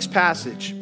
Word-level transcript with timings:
Morning's 0.00 0.14
passage 0.14 0.74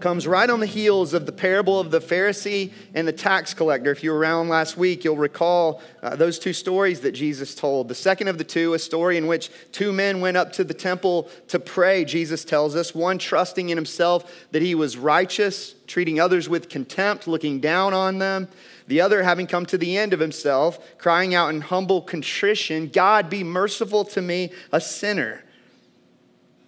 comes 0.00 0.26
right 0.26 0.50
on 0.50 0.58
the 0.58 0.66
heels 0.66 1.14
of 1.14 1.26
the 1.26 1.32
parable 1.32 1.78
of 1.78 1.92
the 1.92 2.00
Pharisee 2.00 2.72
and 2.92 3.06
the 3.06 3.12
tax 3.12 3.54
collector. 3.54 3.92
If 3.92 4.02
you 4.02 4.10
were 4.10 4.18
around 4.18 4.48
last 4.48 4.76
week, 4.76 5.04
you'll 5.04 5.16
recall 5.16 5.80
uh, 6.02 6.16
those 6.16 6.40
two 6.40 6.52
stories 6.52 7.02
that 7.02 7.12
Jesus 7.12 7.54
told. 7.54 7.86
The 7.86 7.94
second 7.94 8.26
of 8.26 8.36
the 8.36 8.42
two, 8.42 8.74
a 8.74 8.80
story 8.80 9.16
in 9.16 9.28
which 9.28 9.48
two 9.70 9.92
men 9.92 10.20
went 10.20 10.36
up 10.36 10.52
to 10.54 10.64
the 10.64 10.74
temple 10.74 11.30
to 11.46 11.60
pray, 11.60 12.04
Jesus 12.04 12.44
tells 12.44 12.74
us, 12.74 12.96
one 12.96 13.18
trusting 13.18 13.68
in 13.68 13.78
himself 13.78 14.48
that 14.50 14.60
he 14.60 14.74
was 14.74 14.96
righteous, 14.96 15.76
treating 15.86 16.18
others 16.18 16.48
with 16.48 16.68
contempt, 16.68 17.28
looking 17.28 17.60
down 17.60 17.94
on 17.94 18.18
them. 18.18 18.48
The 18.88 19.02
other, 19.02 19.22
having 19.22 19.46
come 19.46 19.66
to 19.66 19.78
the 19.78 19.96
end 19.96 20.12
of 20.12 20.18
himself, 20.18 20.80
crying 20.98 21.32
out 21.32 21.54
in 21.54 21.60
humble 21.60 22.02
contrition, 22.02 22.88
God, 22.88 23.30
be 23.30 23.44
merciful 23.44 24.04
to 24.06 24.20
me, 24.20 24.50
a 24.72 24.80
sinner. 24.80 25.44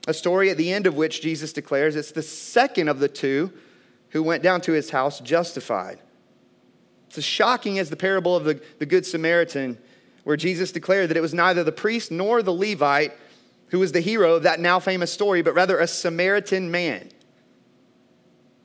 A 0.09 0.15
story 0.15 0.49
at 0.49 0.57
the 0.57 0.73
end 0.73 0.87
of 0.87 0.97
which 0.97 1.21
Jesus 1.21 1.53
declares 1.53 1.95
it's 1.95 2.13
the 2.13 2.23
second 2.23 2.89
of 2.89 2.99
the 2.99 3.09
two 3.09 3.53
who 4.09 4.23
went 4.23 4.43
down 4.43 4.63
to 4.63 4.73
his 4.73 4.89
house 4.89 5.21
justified. 5.21 6.01
It's 7.09 7.19
as 7.19 7.25
shocking 7.25 7.79
as 7.79 7.91
the 7.91 7.97
parable 7.97 8.35
of 8.35 8.45
the, 8.45 8.59
the 8.79 8.87
Good 8.87 9.05
Samaritan, 9.05 9.77
where 10.25 10.39
Jesus 10.39 10.73
declared 10.73 11.11
that 11.11 11.19
it 11.19 11.21
was 11.21 11.35
neither 11.35 11.63
the 11.63 11.73
priest 11.73 12.11
nor 12.11 12.43
the 12.43 12.55
Levite 12.55 13.13
who 13.67 13.81
was 13.81 13.93
the 13.93 14.01
hero 14.01 14.37
of 14.37 14.45
that 14.45 14.61
now 14.61 14.79
famous 14.79 15.13
story, 15.13 15.43
but 15.43 15.53
rather 15.53 15.79
a 15.79 15.87
Samaritan 15.87 16.71
man. 16.71 17.11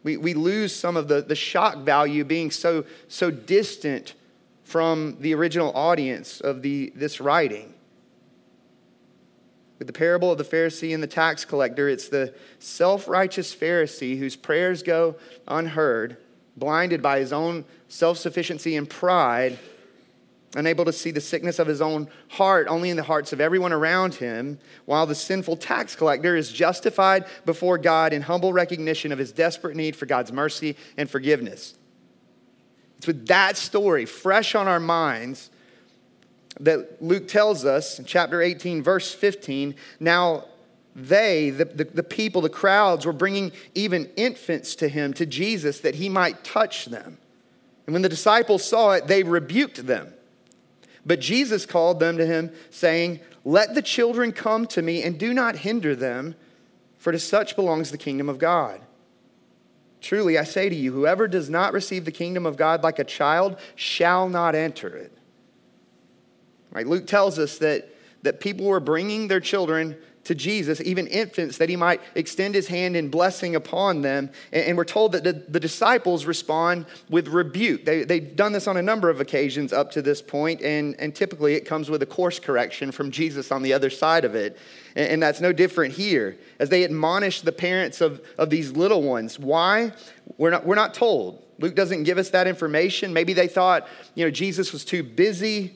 We, 0.01 0.15
we 0.15 0.33
lose 0.33 0.73
some 0.73 0.95
of 0.95 1.09
the, 1.09 1.21
the 1.21 1.35
shock 1.35 1.79
value 1.79 2.23
being 2.23 2.51
so, 2.51 2.85
so 3.09 3.31
distant 3.31 4.13
from 4.63 5.17
the 5.19 5.35
original 5.35 5.75
audience 5.75 6.39
of 6.39 6.61
the, 6.61 6.93
this 6.95 7.19
writing. 7.19 7.73
With 9.83 9.87
the 9.93 9.99
parable 9.99 10.31
of 10.31 10.37
the 10.37 10.45
Pharisee 10.45 10.93
and 10.93 11.03
the 11.03 11.07
tax 11.07 11.43
collector, 11.43 11.89
it's 11.89 12.07
the 12.07 12.33
self 12.57 13.05
righteous 13.05 13.53
Pharisee 13.53 14.17
whose 14.17 14.37
prayers 14.37 14.81
go 14.81 15.17
unheard, 15.45 16.15
blinded 16.55 17.01
by 17.01 17.19
his 17.19 17.33
own 17.33 17.65
self 17.89 18.17
sufficiency 18.17 18.77
and 18.77 18.89
pride, 18.89 19.59
unable 20.55 20.85
to 20.85 20.93
see 20.93 21.11
the 21.11 21.19
sickness 21.19 21.59
of 21.59 21.67
his 21.67 21.81
own 21.81 22.07
heart 22.29 22.67
only 22.69 22.91
in 22.91 22.95
the 22.95 23.03
hearts 23.03 23.33
of 23.33 23.41
everyone 23.41 23.73
around 23.73 24.15
him, 24.15 24.57
while 24.85 25.05
the 25.05 25.15
sinful 25.15 25.57
tax 25.57 25.97
collector 25.97 26.37
is 26.37 26.49
justified 26.49 27.25
before 27.45 27.77
God 27.77 28.13
in 28.13 28.21
humble 28.21 28.53
recognition 28.53 29.11
of 29.11 29.19
his 29.19 29.33
desperate 29.33 29.75
need 29.75 29.97
for 29.97 30.05
God's 30.05 30.31
mercy 30.31 30.77
and 30.95 31.09
forgiveness. 31.09 31.75
It's 32.99 33.07
with 33.07 33.27
that 33.27 33.57
story 33.57 34.05
fresh 34.05 34.55
on 34.55 34.69
our 34.69 34.79
minds 34.79 35.49
that 36.59 37.01
Luke 37.01 37.27
tells 37.27 37.65
us 37.65 37.99
in 37.99 38.05
chapter 38.05 38.41
18, 38.41 38.83
verse 38.83 39.13
15. 39.13 39.75
Now, 39.99 40.45
they, 40.95 41.49
the, 41.49 41.65
the, 41.65 41.83
the, 41.85 42.03
people, 42.03 42.41
the 42.41 42.49
crowds, 42.49 43.05
were 43.05 43.13
bringing 43.13 43.51
even 43.73 44.09
infants 44.15 44.75
to 44.75 44.87
him, 44.87 45.13
to 45.13 45.25
Jesus, 45.25 45.79
that 45.79 45.95
he 45.95 46.09
might 46.09 46.43
touch 46.43 46.85
them. 46.85 47.17
And 47.85 47.93
when 47.93 48.03
the 48.03 48.09
disciples 48.09 48.63
saw 48.63 48.91
it, 48.91 49.07
they 49.07 49.23
rebuked 49.23 49.85
them. 49.87 50.13
But 51.05 51.19
Jesus 51.19 51.65
called 51.65 51.99
them 51.99 52.17
to 52.17 52.25
him, 52.25 52.51
saying, 52.69 53.19
Let 53.43 53.75
the 53.75 53.81
children 53.81 54.31
come 54.31 54.67
to 54.67 54.81
me, 54.81 55.03
and 55.03 55.17
do 55.17 55.33
not 55.33 55.57
hinder 55.57 55.95
them, 55.95 56.35
for 56.97 57.11
to 57.11 57.19
such 57.19 57.55
belongs 57.55 57.91
the 57.91 57.97
kingdom 57.97 58.29
of 58.29 58.37
God. 58.37 58.79
Truly, 59.99 60.37
I 60.37 60.43
say 60.43 60.69
to 60.69 60.75
you, 60.75 60.91
whoever 60.91 61.27
does 61.27 61.49
not 61.49 61.73
receive 61.73 62.05
the 62.05 62.11
kingdom 62.11 62.45
of 62.45 62.57
God 62.57 62.83
like 62.83 62.99
a 62.99 63.03
child 63.03 63.57
shall 63.75 64.29
not 64.29 64.53
enter 64.53 64.95
it. 64.95 65.17
Right? 66.73 66.87
Luke 66.87 67.07
tells 67.07 67.37
us 67.37 67.59
that, 67.59 67.87
that 68.23 68.39
people 68.39 68.65
were 68.65 68.79
bringing 68.79 69.27
their 69.27 69.39
children 69.39 69.95
to 70.23 70.33
Jesus, 70.33 70.79
even 70.81 71.07
infants, 71.07 71.57
that 71.57 71.69
he 71.69 71.75
might 71.75 72.01
extend 72.15 72.55
his 72.55 72.67
hand 72.67 72.95
in 72.95 73.09
blessing 73.09 73.55
upon 73.55 74.01
them. 74.01 74.29
And, 74.51 74.65
and 74.65 74.77
we're 74.77 74.85
told 74.85 75.11
that 75.11 75.23
the, 75.23 75.33
the, 75.33 75.59
disciples 75.59 76.25
respond 76.25 76.85
with 77.09 77.27
rebuke. 77.27 77.83
They, 77.83 78.03
they've 78.03 78.35
done 78.35 78.53
this 78.53 78.67
on 78.67 78.77
a 78.77 78.81
number 78.81 79.09
of 79.09 79.19
occasions 79.19 79.73
up 79.73 79.91
to 79.91 80.01
this 80.01 80.21
point, 80.21 80.61
and, 80.61 80.95
and 80.99 81.13
typically 81.13 81.55
it 81.55 81.65
comes 81.65 81.89
with 81.89 82.01
a 82.01 82.05
course 82.05 82.39
correction 82.39 82.91
from 82.91 83.11
Jesus 83.11 83.51
on 83.51 83.63
the 83.63 83.73
other 83.73 83.89
side 83.89 84.23
of 84.23 84.33
it. 84.33 84.57
And, 84.95 85.09
and 85.09 85.23
that's 85.23 85.41
no 85.41 85.51
different 85.51 85.93
here. 85.93 86.37
As 86.57 86.69
they 86.69 86.85
admonish 86.85 87.41
the 87.41 87.51
parents 87.51 87.99
of, 87.99 88.21
of 88.37 88.49
these 88.49 88.71
little 88.71 89.03
ones. 89.03 89.37
Why? 89.37 89.91
We're 90.37 90.51
not, 90.51 90.65
we're 90.65 90.75
not 90.75 90.93
told. 90.93 91.43
Luke 91.59 91.75
doesn't 91.75 92.03
give 92.03 92.17
us 92.17 92.29
that 92.29 92.47
information. 92.47 93.13
Maybe 93.13 93.33
they 93.33 93.47
thought, 93.47 93.87
you 94.15 94.25
know, 94.25 94.31
Jesus 94.31 94.71
was 94.71 94.85
too 94.85 95.03
busy 95.03 95.75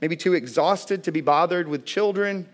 maybe 0.00 0.16
too 0.16 0.34
exhausted 0.34 1.04
to 1.04 1.12
be 1.12 1.20
bothered 1.20 1.68
with 1.68 1.84
children. 1.84 2.48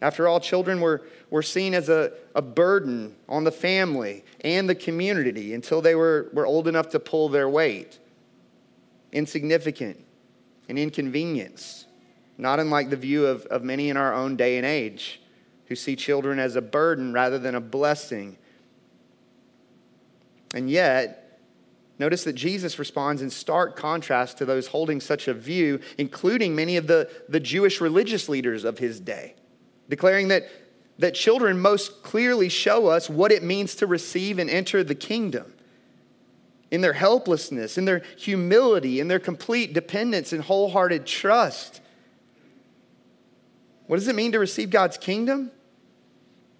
After 0.00 0.28
all, 0.28 0.40
children 0.40 0.80
were, 0.80 1.02
were 1.30 1.42
seen 1.42 1.74
as 1.74 1.88
a, 1.88 2.12
a 2.34 2.42
burden 2.42 3.16
on 3.28 3.44
the 3.44 3.52
family 3.52 4.24
and 4.42 4.68
the 4.68 4.74
community 4.74 5.54
until 5.54 5.80
they 5.80 5.94
were, 5.94 6.30
were 6.32 6.46
old 6.46 6.68
enough 6.68 6.90
to 6.90 7.00
pull 7.00 7.28
their 7.28 7.48
weight. 7.48 7.98
Insignificant 9.12 9.98
and 10.68 10.78
inconvenience, 10.78 11.86
not 12.38 12.60
unlike 12.60 12.90
the 12.90 12.96
view 12.96 13.26
of, 13.26 13.46
of 13.46 13.62
many 13.62 13.88
in 13.88 13.96
our 13.96 14.12
own 14.12 14.36
day 14.36 14.56
and 14.56 14.66
age 14.66 15.20
who 15.66 15.74
see 15.74 15.96
children 15.96 16.38
as 16.38 16.56
a 16.56 16.62
burden 16.62 17.12
rather 17.12 17.38
than 17.38 17.54
a 17.54 17.60
blessing. 17.60 18.36
And 20.52 20.70
yet, 20.70 21.23
Notice 21.98 22.24
that 22.24 22.32
Jesus 22.32 22.78
responds 22.78 23.22
in 23.22 23.30
stark 23.30 23.76
contrast 23.76 24.38
to 24.38 24.44
those 24.44 24.66
holding 24.68 25.00
such 25.00 25.28
a 25.28 25.34
view, 25.34 25.80
including 25.96 26.54
many 26.54 26.76
of 26.76 26.86
the, 26.86 27.08
the 27.28 27.38
Jewish 27.38 27.80
religious 27.80 28.28
leaders 28.28 28.64
of 28.64 28.78
his 28.78 28.98
day, 28.98 29.34
declaring 29.88 30.28
that, 30.28 30.44
that 30.98 31.14
children 31.14 31.60
most 31.60 32.02
clearly 32.02 32.48
show 32.48 32.88
us 32.88 33.08
what 33.08 33.30
it 33.30 33.44
means 33.44 33.76
to 33.76 33.86
receive 33.86 34.38
and 34.40 34.50
enter 34.50 34.82
the 34.82 34.94
kingdom. 34.94 35.52
In 36.72 36.80
their 36.80 36.94
helplessness, 36.94 37.78
in 37.78 37.84
their 37.84 38.02
humility, 38.18 38.98
in 38.98 39.06
their 39.06 39.20
complete 39.20 39.72
dependence 39.72 40.32
and 40.32 40.42
wholehearted 40.42 41.06
trust. 41.06 41.80
What 43.86 43.96
does 43.96 44.08
it 44.08 44.16
mean 44.16 44.32
to 44.32 44.40
receive 44.40 44.70
God's 44.70 44.96
kingdom? 44.96 45.52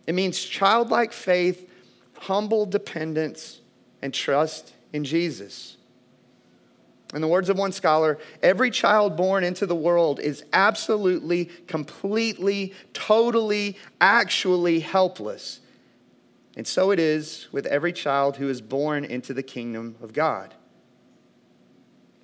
It 0.06 0.14
means 0.14 0.38
childlike 0.38 1.12
faith, 1.12 1.68
humble 2.16 2.66
dependence, 2.66 3.60
and 4.00 4.14
trust 4.14 4.73
in 4.94 5.04
Jesus. 5.04 5.76
In 7.14 7.20
the 7.20 7.28
words 7.28 7.48
of 7.48 7.58
one 7.58 7.72
scholar, 7.72 8.18
every 8.42 8.70
child 8.70 9.16
born 9.16 9.42
into 9.42 9.66
the 9.66 9.74
world 9.74 10.20
is 10.20 10.44
absolutely, 10.52 11.46
completely, 11.66 12.72
totally, 12.92 13.76
actually 14.00 14.80
helpless. 14.80 15.60
And 16.56 16.66
so 16.66 16.92
it 16.92 17.00
is 17.00 17.48
with 17.50 17.66
every 17.66 17.92
child 17.92 18.36
who 18.36 18.48
is 18.48 18.60
born 18.60 19.04
into 19.04 19.34
the 19.34 19.42
kingdom 19.42 19.96
of 20.00 20.12
God. 20.12 20.54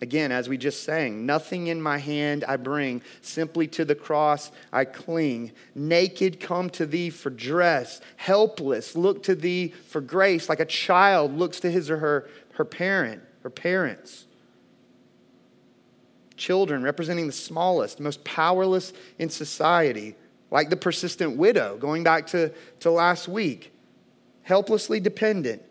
Again, 0.01 0.33
as 0.33 0.49
we 0.49 0.57
just 0.57 0.85
sang, 0.85 1.27
nothing 1.27 1.67
in 1.67 1.83
my 1.83 1.99
hand 1.99 2.45
I 2.49 2.57
bring, 2.57 3.03
simply 3.21 3.67
to 3.69 3.85
the 3.85 3.95
cross 3.95 4.51
I 4.73 4.87
cling. 4.87 5.53
Naked, 5.75 6.41
come 6.41 6.71
to 6.71 6.87
thee 6.87 7.11
for 7.11 7.31
dress. 7.31 8.01
Helpless, 8.17 8.97
look 8.97 9.25
to 9.25 9.35
thee 9.35 9.75
for 9.89 10.01
grace, 10.01 10.49
like 10.49 10.61
a 10.61 10.65
child 10.65 11.37
looks 11.37 11.61
to 11.61 11.71
his 11.71 11.91
or 11.91 11.99
her 11.99 12.31
her 12.61 12.65
parent, 12.67 13.23
her 13.43 13.49
parents. 13.49 14.27
Children 16.37 16.83
representing 16.83 17.27
the 17.27 17.33
smallest, 17.33 18.01
most 18.01 18.23
powerless 18.23 18.93
in 19.19 19.31
society, 19.31 20.15
like 20.51 20.69
the 20.69 20.77
persistent 20.77 21.39
widow, 21.39 21.79
going 21.79 22.05
back 22.05 22.27
to, 22.29 22.53
to 22.81 22.91
last 22.91 23.29
week, 23.29 23.73
helplessly 24.43 25.01
dependent, 25.01 25.63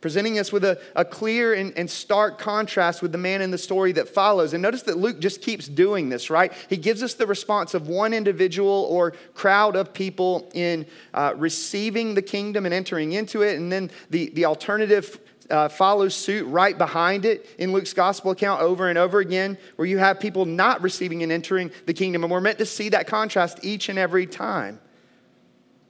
presenting 0.00 0.40
us 0.40 0.50
with 0.50 0.64
a, 0.64 0.80
a 0.96 1.04
clear 1.04 1.54
and, 1.54 1.72
and 1.78 1.88
stark 1.88 2.36
contrast 2.36 3.00
with 3.00 3.12
the 3.12 3.18
man 3.18 3.40
in 3.40 3.52
the 3.52 3.58
story 3.58 3.92
that 3.92 4.08
follows. 4.08 4.54
And 4.54 4.60
notice 4.60 4.82
that 4.82 4.96
Luke 4.96 5.20
just 5.20 5.40
keeps 5.40 5.68
doing 5.68 6.08
this, 6.08 6.30
right? 6.30 6.52
He 6.68 6.76
gives 6.76 7.00
us 7.04 7.14
the 7.14 7.28
response 7.28 7.74
of 7.74 7.86
one 7.86 8.12
individual 8.12 8.88
or 8.90 9.12
crowd 9.34 9.76
of 9.76 9.94
people 9.94 10.50
in 10.52 10.84
uh, 11.14 11.34
receiving 11.36 12.14
the 12.14 12.22
kingdom 12.22 12.64
and 12.64 12.74
entering 12.74 13.12
into 13.12 13.42
it, 13.42 13.56
and 13.56 13.70
then 13.70 13.88
the, 14.10 14.30
the 14.30 14.46
alternative 14.46 15.20
uh, 15.52 15.68
follows 15.68 16.14
suit 16.14 16.46
right 16.46 16.76
behind 16.76 17.24
it 17.24 17.46
in 17.58 17.72
Luke's 17.72 17.92
gospel 17.92 18.30
account 18.30 18.62
over 18.62 18.88
and 18.88 18.98
over 18.98 19.20
again, 19.20 19.58
where 19.76 19.86
you 19.86 19.98
have 19.98 20.18
people 20.18 20.46
not 20.46 20.82
receiving 20.82 21.22
and 21.22 21.30
entering 21.30 21.70
the 21.86 21.92
kingdom. 21.94 22.24
And 22.24 22.32
we're 22.32 22.40
meant 22.40 22.58
to 22.58 22.66
see 22.66 22.88
that 22.88 23.06
contrast 23.06 23.60
each 23.62 23.88
and 23.88 23.98
every 23.98 24.26
time. 24.26 24.80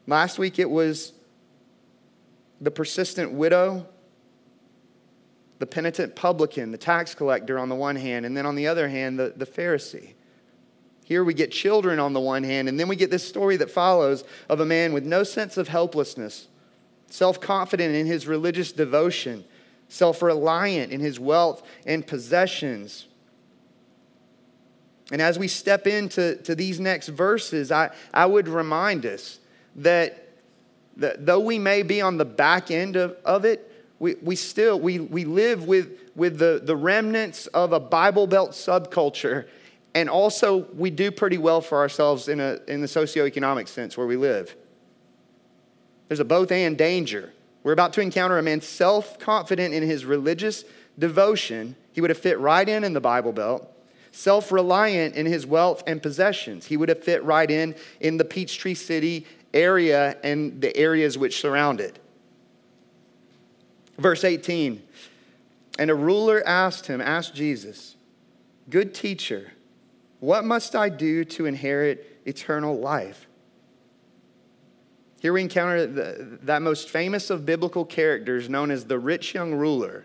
Last 0.07 0.39
week 0.39 0.59
it 0.59 0.69
was 0.69 1.13
the 2.61 2.71
persistent 2.71 3.33
widow, 3.33 3.87
the 5.59 5.67
penitent 5.67 6.17
publican, 6.17 6.73
the 6.73 6.79
tax 6.79 7.15
collector 7.15 7.59
on 7.59 7.69
the 7.69 7.75
one 7.75 7.97
hand, 7.97 8.27
and 8.27 8.37
then 8.37 8.47
on 8.47 8.57
the 8.57 8.67
other 8.67 8.89
hand, 8.89 9.19
the, 9.19 9.33
the 9.37 9.47
Pharisee. 9.47 10.15
Here 11.05 11.25
we 11.25 11.35
get 11.35 11.51
children 11.53 11.99
on 11.99 12.13
the 12.13 12.21
one 12.21 12.43
hand, 12.43 12.69
and 12.69 12.79
then 12.79 12.89
we 12.89 12.97
get 12.97 13.11
this 13.11 13.27
story 13.27 13.57
that 13.59 13.71
follows 13.71 14.25
of 14.49 14.61
a 14.61 14.67
man 14.67 14.93
with 14.93 15.05
no 15.05 15.23
sense 15.23 15.57
of 15.57 15.69
helplessness, 15.69 16.49
self 17.09 17.41
confident 17.41 17.95
in 17.95 18.07
his 18.07 18.27
religious 18.27 18.73
devotion, 18.73 19.45
self 19.93 20.23
reliant 20.23 20.93
in 20.93 21.01
his 21.01 21.21
wealth 21.21 21.63
and 21.87 22.07
possessions. 22.07 23.07
And 25.11 25.21
as 25.21 25.39
we 25.39 25.49
step 25.49 25.87
into 25.87 26.37
to 26.37 26.55
these 26.55 26.81
next 26.81 27.09
verses, 27.09 27.71
I, 27.71 27.91
I 28.15 28.27
would 28.27 28.49
remind 28.49 29.05
us 29.05 29.39
that 29.77 30.19
that 30.97 31.25
though 31.25 31.41
we 31.41 31.59
may 31.59 31.83
be 31.83 32.01
on 32.01 32.19
the 32.19 32.25
back 32.25 32.71
end 32.71 32.97
of, 32.97 33.17
of 33.25 33.45
it, 33.45 33.71
we, 33.99 34.15
we 34.23 34.37
still 34.37 34.79
we, 34.79 35.01
we 35.01 35.25
live 35.25 35.65
with, 35.65 35.99
with 36.15 36.39
the, 36.39 36.61
the 36.63 36.77
remnants 36.77 37.47
of 37.49 37.73
a 37.73 37.81
Bible 37.81 38.27
Belt 38.27 38.51
subculture. 38.51 39.47
And 39.95 40.09
also, 40.09 40.67
we 40.75 40.91
do 40.91 41.11
pretty 41.11 41.39
well 41.39 41.61
for 41.61 41.79
ourselves 41.79 42.29
in, 42.29 42.41
a, 42.41 42.59
in 42.67 42.81
the 42.81 42.87
socioeconomic 42.87 43.69
sense 43.69 43.97
where 43.97 44.07
we 44.07 44.17
live. 44.17 44.55
There's 46.09 46.21
a 46.21 46.25
both 46.25 46.51
and 46.51 46.77
danger. 46.79 47.33
We're 47.63 47.73
about 47.73 47.93
to 47.95 48.01
encounter 48.01 48.39
a 48.39 48.43
man 48.43 48.61
self 48.61 49.19
confident 49.19 49.75
in 49.75 49.83
his 49.83 50.05
religious 50.05 50.65
devotion. 50.99 51.77
He 51.93 52.01
would 52.01 52.11
have 52.11 52.19
fit 52.19 52.39
right 52.39 52.69
in 52.69 52.85
in 52.85 52.93
the 52.93 53.01
Bible 53.01 53.33
Belt. 53.33 53.69
Self 54.11 54.53
reliant 54.53 55.15
in 55.15 55.27
his 55.27 55.47
wealth 55.47 55.83
and 55.87 56.03
possessions. 56.03 56.67
He 56.67 56.77
would 56.77 56.89
have 56.89 57.03
fit 57.03 57.23
right 57.25 57.51
in 57.51 57.75
in 58.01 58.17
the 58.17 58.25
Peachtree 58.25 58.75
City 58.75 59.27
area 59.55 60.17
and 60.23 60.61
the 60.61 60.77
areas 60.77 61.17
which 61.17 61.41
surround 61.41 61.81
it. 61.81 61.99
Verse 63.99 64.25
18 64.25 64.83
And 65.79 65.91
a 65.91 65.95
ruler 65.95 66.43
asked 66.47 66.87
him, 66.87 67.01
asked 67.01 67.35
Jesus, 67.35 67.97
Good 68.69 68.95
teacher, 68.95 69.53
what 70.21 70.45
must 70.45 70.75
I 70.75 70.89
do 70.89 71.25
to 71.25 71.47
inherit 71.47 72.21
eternal 72.27 72.79
life? 72.79 73.27
Here 75.23 75.33
we 75.33 75.41
encounter 75.41 75.87
the, 75.87 76.39
that 76.43 76.63
most 76.63 76.91
famous 76.91 77.31
of 77.31 77.47
biblical 77.47 77.85
characters 77.85 78.49
known 78.49 78.73
as 78.73 78.87
the 78.87 78.99
rich 78.99 79.35
young 79.35 79.55
ruler, 79.55 80.05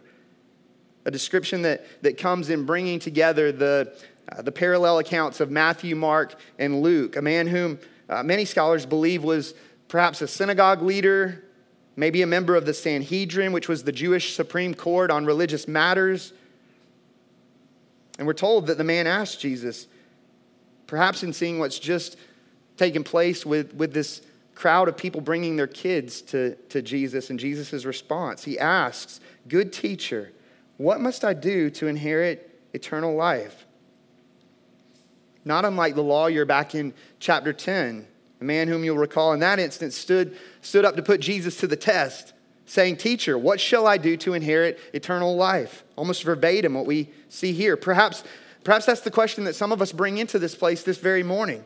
a 1.06 1.10
description 1.10 1.64
that, 1.64 1.88
that 2.04 2.20
comes 2.20 2.52
in 2.52 2.68
bringing 2.68 3.00
together 3.00 3.52
the, 3.52 3.98
uh, 4.32 4.44
the 4.44 4.52
parallel 4.52 5.00
accounts 5.00 5.40
of 5.40 5.50
Matthew, 5.50 5.96
Mark, 5.96 6.40
and 6.60 6.84
Luke, 6.84 7.16
a 7.16 7.22
man 7.24 7.48
whom 7.48 7.80
uh, 8.08 8.22
many 8.22 8.46
scholars 8.46 8.86
believe 8.86 9.24
was 9.24 9.56
perhaps 9.88 10.22
a 10.22 10.28
synagogue 10.28 10.84
leader, 10.84 11.44
maybe 11.96 12.22
a 12.22 12.28
member 12.28 12.56
of 12.56 12.68
the 12.68 12.74
Sanhedrin, 12.76 13.54
which 13.54 13.68
was 13.68 13.86
the 13.86 13.92
Jewish 13.92 14.36
Supreme 14.36 14.76
Court 14.76 15.10
on 15.10 15.26
religious 15.26 15.68
matters. 15.68 16.32
And 18.20 18.28
we're 18.28 18.34
told 18.34 18.68
that 18.68 18.78
the 18.78 18.84
man 18.84 19.08
asked 19.08 19.40
Jesus, 19.40 19.88
perhaps 20.86 21.24
in 21.24 21.34
seeing 21.34 21.58
what's 21.58 21.80
just 21.80 22.18
taken 22.78 23.04
place 23.04 23.48
with, 23.48 23.74
with 23.74 23.94
this 23.94 24.22
crowd 24.58 24.88
of 24.88 24.98
people 24.98 25.22
bringing 25.22 25.56
their 25.56 25.68
kids 25.68 26.20
to, 26.20 26.56
to 26.70 26.82
Jesus 26.82 27.30
and 27.30 27.40
Jesus' 27.40 27.86
response. 27.86 28.44
He 28.44 28.58
asks, 28.58 29.20
Good 29.48 29.72
teacher, 29.72 30.32
what 30.78 31.00
must 31.00 31.24
I 31.24 31.34
do 31.36 31.70
to 31.72 31.88
inherit 31.88 32.60
eternal 32.74 33.16
life? 33.16 33.68
Not 35.46 35.64
unlike 35.64 35.94
the 35.94 36.02
lawyer 36.02 36.44
back 36.44 36.74
in 36.74 36.94
chapter 37.20 37.54
10, 37.54 38.08
a 38.42 38.44
man 38.44 38.68
whom 38.68 38.84
you'll 38.84 38.98
recall 38.98 39.32
in 39.34 39.40
that 39.42 39.60
instance 39.60 39.96
stood, 39.96 40.36
stood 40.62 40.86
up 40.86 40.96
to 40.96 41.04
put 41.04 41.22
Jesus 41.22 41.58
to 41.58 41.68
the 41.68 41.76
test, 41.76 42.34
saying, 42.66 42.98
Teacher, 42.98 43.38
what 43.38 43.62
shall 43.62 43.86
I 43.86 43.98
do 43.98 44.18
to 44.18 44.34
inherit 44.34 44.80
eternal 44.92 45.36
life? 45.36 45.84
Almost 45.96 46.24
verbatim 46.24 46.74
what 46.74 46.88
we 46.88 47.12
see 47.30 47.54
here. 47.54 47.78
Perhaps, 47.78 48.24
perhaps 48.64 48.88
that's 48.88 49.02
the 49.02 49.12
question 49.12 49.44
that 49.44 49.56
some 49.56 49.72
of 49.72 49.84
us 49.84 49.92
bring 49.92 50.18
into 50.18 50.40
this 50.40 50.56
place 50.56 50.82
this 50.82 50.98
very 50.98 51.24
morning 51.24 51.64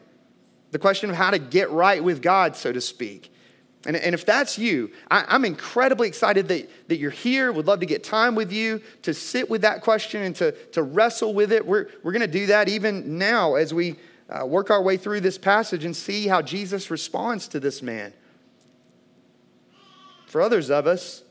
the 0.71 0.79
question 0.79 1.09
of 1.09 1.15
how 1.15 1.31
to 1.31 1.39
get 1.39 1.69
right 1.71 2.03
with 2.03 2.21
God, 2.21 2.55
so 2.55 2.71
to 2.71 2.81
speak. 2.81 3.31
And, 3.85 3.95
and 3.95 4.13
if 4.13 4.25
that's 4.25 4.59
you, 4.59 4.91
I, 5.09 5.35
am 5.35 5.43
incredibly 5.43 6.07
excited 6.07 6.47
that, 6.49 6.69
that 6.87 6.97
you're 6.97 7.09
here. 7.09 7.51
Would 7.51 7.65
love 7.65 7.79
to 7.79 7.85
get 7.85 8.03
time 8.03 8.35
with 8.35 8.51
you 8.51 8.81
to 9.01 9.13
sit 9.13 9.49
with 9.49 9.61
that 9.61 9.81
question 9.81 10.21
and 10.21 10.35
to, 10.35 10.51
to 10.73 10.83
wrestle 10.83 11.33
with 11.33 11.51
it. 11.51 11.65
We're, 11.65 11.87
we're 12.03 12.11
going 12.11 12.21
to 12.21 12.27
do 12.27 12.47
that 12.47 12.69
even 12.69 13.17
now 13.17 13.55
as 13.55 13.73
we 13.73 13.95
uh, 14.29 14.45
work 14.45 14.69
our 14.69 14.81
way 14.81 14.97
through 14.97 15.21
this 15.21 15.37
passage 15.37 15.83
and 15.83 15.95
see 15.95 16.27
how 16.27 16.41
Jesus 16.41 16.91
responds 16.91 17.47
to 17.49 17.59
this 17.59 17.81
man. 17.81 18.13
For 20.27 20.41
others 20.41 20.69
of 20.69 20.87
us, 20.87 21.23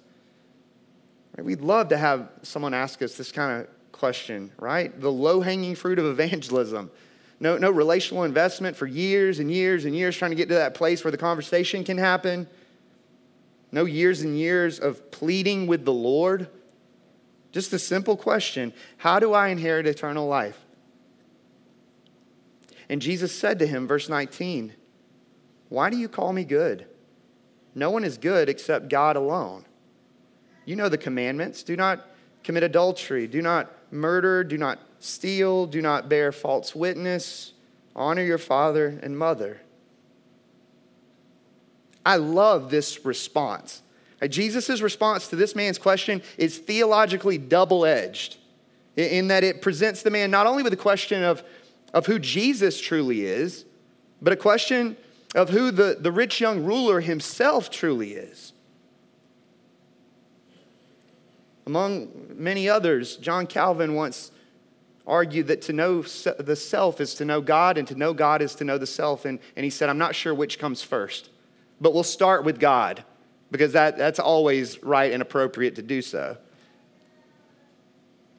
right, 1.37 1.45
we'd 1.45 1.63
love 1.63 1.89
to 1.89 1.97
have 1.97 2.29
someone 2.43 2.75
ask 2.75 3.01
us 3.01 3.15
this 3.15 3.33
kind 3.33 3.63
of 3.63 3.69
question, 3.93 4.51
right? 4.59 5.01
The 5.01 5.11
low 5.11 5.41
hanging 5.41 5.77
fruit 5.77 5.99
of 5.99 6.05
evangelism 6.05 6.91
no, 7.41 7.57
no 7.57 7.71
relational 7.71 8.25
investment 8.25 8.77
for 8.77 8.87
years 8.87 9.39
and 9.39 9.51
years 9.51 9.87
and 9.87 9.97
years 9.97 10.15
trying 10.17 10.31
to 10.31 10.37
get 10.37 10.49
to 10.49 10.55
that 10.55 10.75
place 10.75 11.03
where 11.03 11.11
the 11.11 11.19
conversation 11.19 11.83
can 11.83 11.97
happen. 11.97 12.47
No 13.73 13.87
years 13.87 14.21
and 14.21 14.39
years 14.39 14.79
of 14.79 15.11
pleading 15.11 15.67
with 15.67 15.87
the 15.87 15.93
Lord. 15.93 16.49
Just 17.51 17.73
a 17.73 17.79
simple 17.79 18.17
question 18.17 18.75
How 18.99 19.19
do 19.19 19.33
I 19.33 19.49
inherit 19.49 19.87
eternal 19.87 20.29
life? 20.29 20.59
And 22.91 23.01
Jesus 23.01 23.37
said 23.37 23.59
to 23.61 23.67
him, 23.67 23.87
verse 23.87 24.09
19, 24.09 24.75
Why 25.71 25.89
do 25.89 25.97
you 25.97 26.09
call 26.09 26.33
me 26.35 26.45
good? 26.45 26.87
No 27.75 27.91
one 27.91 28.05
is 28.05 28.19
good 28.19 28.49
except 28.49 28.89
God 28.89 29.17
alone. 29.17 29.65
You 30.67 30.77
know 30.77 30.89
the 30.89 30.99
commandments 30.99 31.63
do 31.63 31.75
not 31.77 32.07
commit 32.45 32.65
adultery, 32.65 33.27
do 33.27 33.41
not 33.41 33.73
murder, 33.93 34.45
do 34.45 34.59
not 34.59 34.79
steal, 35.01 35.67
do 35.67 35.83
not 35.83 36.09
bear 36.09 36.31
false 36.31 36.75
witness, 36.75 37.53
honor 37.97 38.23
your 38.23 38.39
father 38.39 39.01
and 39.03 39.19
mother. 39.19 39.61
I 42.05 42.17
love 42.17 42.71
this 42.71 43.05
response. 43.05 43.83
Uh, 44.23 44.27
Jesus' 44.27 44.81
response 44.81 45.29
to 45.29 45.37
this 45.37 45.55
man's 45.55 45.79
question 45.79 46.23
is 46.39 46.59
theologically 46.59 47.39
double 47.39 47.85
edged 47.85 48.37
in 48.97 49.29
that 49.29 49.45
it 49.45 49.63
presents 49.63 50.03
the 50.03 50.11
man 50.11 50.31
not 50.31 50.47
only 50.47 50.63
with 50.63 50.73
a 50.73 50.79
question 50.79 51.23
of, 51.23 51.43
of 51.95 52.07
who 52.07 52.19
Jesus 52.19 52.81
truly 52.81 53.25
is, 53.25 53.65
but 54.21 54.33
a 54.33 54.37
question 54.37 54.97
of 55.35 55.51
who 55.51 55.71
the, 55.71 55.97
the 55.99 56.13
rich 56.13 56.41
young 56.41 56.65
ruler 56.65 57.01
himself 57.01 57.71
truly 57.71 58.13
is. 58.13 58.53
Among 61.67 62.09
many 62.35 62.69
others, 62.69 63.17
John 63.17 63.47
Calvin 63.47 63.95
once 63.95 64.33
argued 65.07 65.49
that 65.49 65.63
to 65.63 65.73
know 65.73 66.03
the 66.03 66.57
self 66.57 67.01
is 67.01 67.15
to 67.15 67.25
know 67.25 67.41
God, 67.41 67.79
and 67.79 67.89
to 67.89 67.95
know 67.95 68.13
God 68.13 68.43
is 68.43 68.55
to 68.57 68.65
know 68.65 68.79
the 68.79 68.87
self. 68.87 69.25
And, 69.25 69.39
and 69.57 69.65
he 69.65 69.71
said, 69.71 69.89
I'm 69.89 69.99
not 69.99 70.15
sure 70.15 70.35
which 70.35 70.59
comes 70.59 70.83
first, 70.83 71.31
but 71.81 71.95
we'll 71.95 72.03
start 72.03 72.45
with 72.45 72.61
God 72.61 73.05
because 73.51 73.73
that, 73.73 73.99
that's 73.99 74.19
always 74.19 74.83
right 74.83 75.13
and 75.13 75.23
appropriate 75.23 75.75
to 75.77 75.83
do 75.83 76.03
so. 76.03 76.37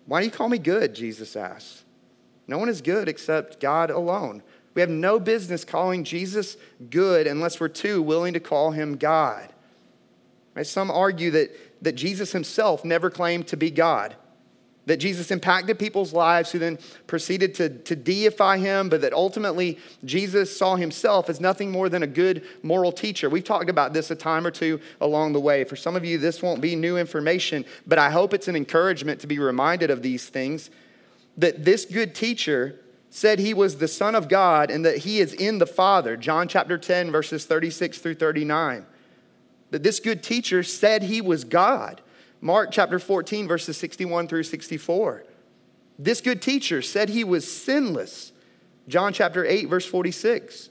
Why 0.06 0.22
do 0.22 0.26
you 0.26 0.32
call 0.32 0.50
me 0.50 0.58
good? 0.58 0.96
Jesus 0.96 1.36
asked. 1.36 1.84
No 2.48 2.58
one 2.58 2.70
is 2.70 2.82
good 2.82 3.08
except 3.08 3.60
God 3.60 3.90
alone. 3.92 4.44
We 4.74 4.82
have 4.82 4.90
no 4.90 5.20
business 5.20 5.66
calling 5.66 6.04
Jesus 6.04 6.58
good 6.90 7.28
unless 7.28 7.60
we're 7.60 7.68
too 7.68 8.02
willing 8.02 8.34
to 8.34 8.40
call 8.40 8.72
him 8.72 8.96
God. 8.96 9.52
Right? 10.56 10.66
Some 10.66 10.92
argue 10.92 11.32
that, 11.32 11.84
that 11.84 11.94
Jesus 11.94 12.32
himself 12.32 12.84
never 12.86 13.10
claimed 13.10 13.48
to 13.48 13.58
be 13.58 13.72
God 13.72 14.16
that 14.88 14.98
Jesus 14.98 15.30
impacted 15.30 15.78
people's 15.78 16.12
lives 16.12 16.52
who 16.52 16.60
then 16.60 16.80
proceeded 17.06 17.54
to, 17.56 17.70
to 17.70 17.96
deify 17.96 18.58
him, 18.58 18.90
but 18.90 19.02
that 19.02 19.14
ultimately 19.14 19.78
Jesus 20.04 20.56
saw 20.56 20.76
himself 20.76 21.30
as 21.30 21.40
nothing 21.40 21.72
more 21.72 21.88
than 21.88 22.02
a 22.02 22.08
good 22.08 22.44
moral 22.64 22.92
teacher. 22.92 23.30
We've 23.30 23.44
talked 23.44 23.70
about 23.70 23.94
this 23.94 24.10
a 24.10 24.16
time 24.16 24.46
or 24.46 24.52
two 24.52 24.82
along 25.00 25.34
the 25.34 25.40
way. 25.40 25.64
For 25.64 25.76
some 25.76 25.96
of 25.96 26.04
you, 26.04 26.18
this 26.18 26.42
won't 26.42 26.62
be 26.62 26.76
new 26.76 26.98
information, 26.98 27.64
but 27.86 28.00
I 28.00 28.10
hope 28.10 28.34
it's 28.34 28.48
an 28.48 28.56
encouragement 28.56 29.22
to 29.22 29.28
be 29.28 29.38
reminded 29.38 29.92
of 29.92 30.02
these 30.02 30.28
things. 30.28 30.72
That 31.38 31.64
this 31.64 31.86
good 31.86 32.16
teacher 32.16 32.80
said 33.12 33.40
he 33.40 33.54
was 33.54 33.78
the 33.78 33.88
Son 33.88 34.16
of 34.16 34.30
God 34.30 34.72
and 34.72 34.84
that 34.86 35.00
he 35.00 35.20
is 35.20 35.34
in 35.34 35.60
the 35.60 35.68
Father. 35.68 36.18
John 36.18 36.48
chapter 36.48 36.78
10, 36.78 37.12
verses 37.12 37.46
36 37.46 38.00
through 38.00 38.16
39. 38.16 38.86
That 39.70 39.84
this 39.84 40.00
good 40.00 40.24
teacher 40.24 40.64
said 40.64 41.04
he 41.04 41.22
was 41.22 41.44
God. 41.44 42.02
Mark 42.42 42.72
chapter 42.72 42.98
14, 42.98 43.48
verses 43.48 43.78
61 43.78 44.28
through 44.28 44.44
64. 44.44 45.24
This 46.00 46.22
good 46.22 46.42
teacher 46.42 46.82
said 46.82 47.10
he 47.10 47.24
was 47.24 47.50
sinless. 47.50 48.32
John 48.88 49.14
chapter 49.14 49.46
8, 49.46 49.70
verse 49.70 49.86
46. 49.86 50.70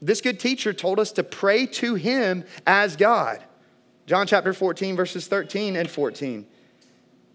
This 0.00 0.20
good 0.20 0.38
teacher 0.38 0.72
told 0.72 1.00
us 1.00 1.10
to 1.12 1.24
pray 1.24 1.66
to 1.66 1.96
him 1.96 2.44
as 2.66 2.94
God. 2.94 3.42
John 4.06 4.28
chapter 4.28 4.52
14, 4.52 4.94
verses 4.94 5.26
13 5.26 5.74
and 5.76 5.90
14. 5.90 6.46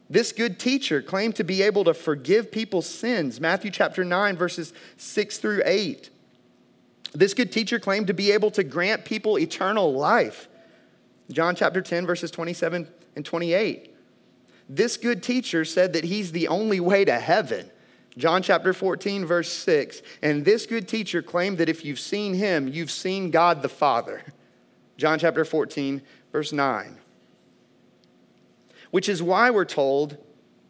This 0.09 0.31
good 0.31 0.57
teacher 0.57 1.01
claimed 1.01 1.35
to 1.35 1.43
be 1.43 1.61
able 1.61 1.83
to 1.83 1.93
forgive 1.93 2.51
people's 2.51 2.87
sins. 2.87 3.41
Matthew 3.41 3.71
chapter 3.71 4.05
9, 4.05 4.37
verses 4.37 4.73
6 4.97 5.37
through 5.37 5.61
8. 5.65 6.09
This 7.13 7.33
good 7.33 7.51
teacher 7.51 7.79
claimed 7.79 8.07
to 8.07 8.13
be 8.13 8.31
able 8.31 8.51
to 8.51 8.63
grant 8.63 9.03
people 9.03 9.37
eternal 9.37 9.93
life. 9.93 10.47
John 11.31 11.55
chapter 11.55 11.81
10, 11.81 12.05
verses 12.05 12.31
27 12.31 12.87
and 13.19 13.25
28. 13.25 13.93
This 14.69 14.95
good 14.95 15.21
teacher 15.21 15.65
said 15.65 15.91
that 15.91 16.05
he's 16.05 16.31
the 16.31 16.47
only 16.47 16.79
way 16.79 17.03
to 17.03 17.19
heaven. 17.19 17.69
John 18.17 18.41
chapter 18.41 18.71
14, 18.71 19.25
verse 19.25 19.51
6. 19.51 20.01
And 20.23 20.45
this 20.45 20.65
good 20.65 20.87
teacher 20.87 21.21
claimed 21.21 21.57
that 21.57 21.67
if 21.67 21.83
you've 21.83 21.99
seen 21.99 22.33
him, 22.33 22.69
you've 22.69 22.89
seen 22.89 23.29
God 23.29 23.61
the 23.61 23.67
Father. 23.67 24.23
John 24.95 25.19
chapter 25.19 25.43
14, 25.43 26.01
verse 26.31 26.53
9. 26.53 26.97
Which 28.91 29.09
is 29.09 29.21
why 29.21 29.49
we're 29.49 29.65
told, 29.65 30.17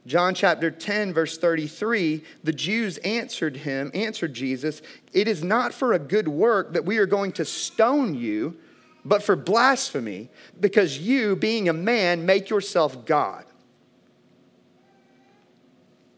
John 0.07 0.33
chapter 0.33 0.71
10, 0.71 1.13
verse 1.13 1.37
33, 1.37 2.23
the 2.43 2.51
Jews 2.51 2.97
answered 2.99 3.57
him, 3.57 3.91
answered 3.93 4.33
Jesus, 4.33 4.81
It 5.13 5.27
is 5.27 5.43
not 5.43 5.71
for 5.71 5.93
a 5.93 5.99
good 5.99 6.27
work 6.27 6.73
that 6.73 6.85
we 6.85 6.97
are 6.97 7.05
going 7.05 7.31
to 7.33 7.45
stone 7.45 8.15
you 8.15 8.57
but 9.05 9.23
for 9.23 9.35
blasphemy, 9.35 10.29
because 10.59 10.97
you, 10.97 11.35
being 11.35 11.69
a 11.69 11.73
man, 11.73 12.25
make 12.25 12.49
yourself 12.49 13.05
God. 13.05 13.45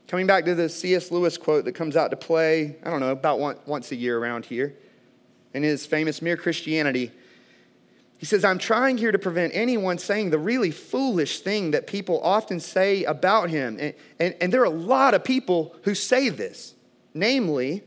Coming 0.08 0.28
back 0.28 0.44
to 0.46 0.56
the 0.56 0.68
C.S. 0.68 1.10
Lewis 1.10 1.38
quote 1.38 1.64
that 1.66 1.72
comes 1.72 1.96
out 1.96 2.12
to 2.12 2.18
play, 2.18 2.76
I 2.84 2.90
don't 2.90 3.00
know, 3.00 3.12
about 3.12 3.66
once 3.66 3.92
a 3.92 3.96
year 3.96 4.18
around 4.18 4.46
here, 4.46 4.76
in 5.54 5.64
his 5.64 5.86
famous 5.86 6.22
Mere 6.22 6.36
Christianity. 6.36 7.12
He 8.18 8.26
says, 8.26 8.44
I'm 8.44 8.58
trying 8.58 8.98
here 8.98 9.12
to 9.12 9.18
prevent 9.18 9.56
anyone 9.56 9.98
saying 9.98 10.30
the 10.30 10.38
really 10.38 10.70
foolish 10.70 11.40
thing 11.40 11.72
that 11.72 11.88
people 11.88 12.22
often 12.22 12.60
say 12.60 13.04
about 13.06 13.50
him. 13.50 13.78
And, 13.80 13.94
and, 14.20 14.36
and, 14.42 14.54
there 14.54 14.62
are 14.62 14.66
a 14.66 14.70
lot 14.70 15.14
of 15.14 15.24
people 15.24 15.76
who 15.84 15.96
say 15.96 16.30
this, 16.30 16.76
namely, 17.14 17.82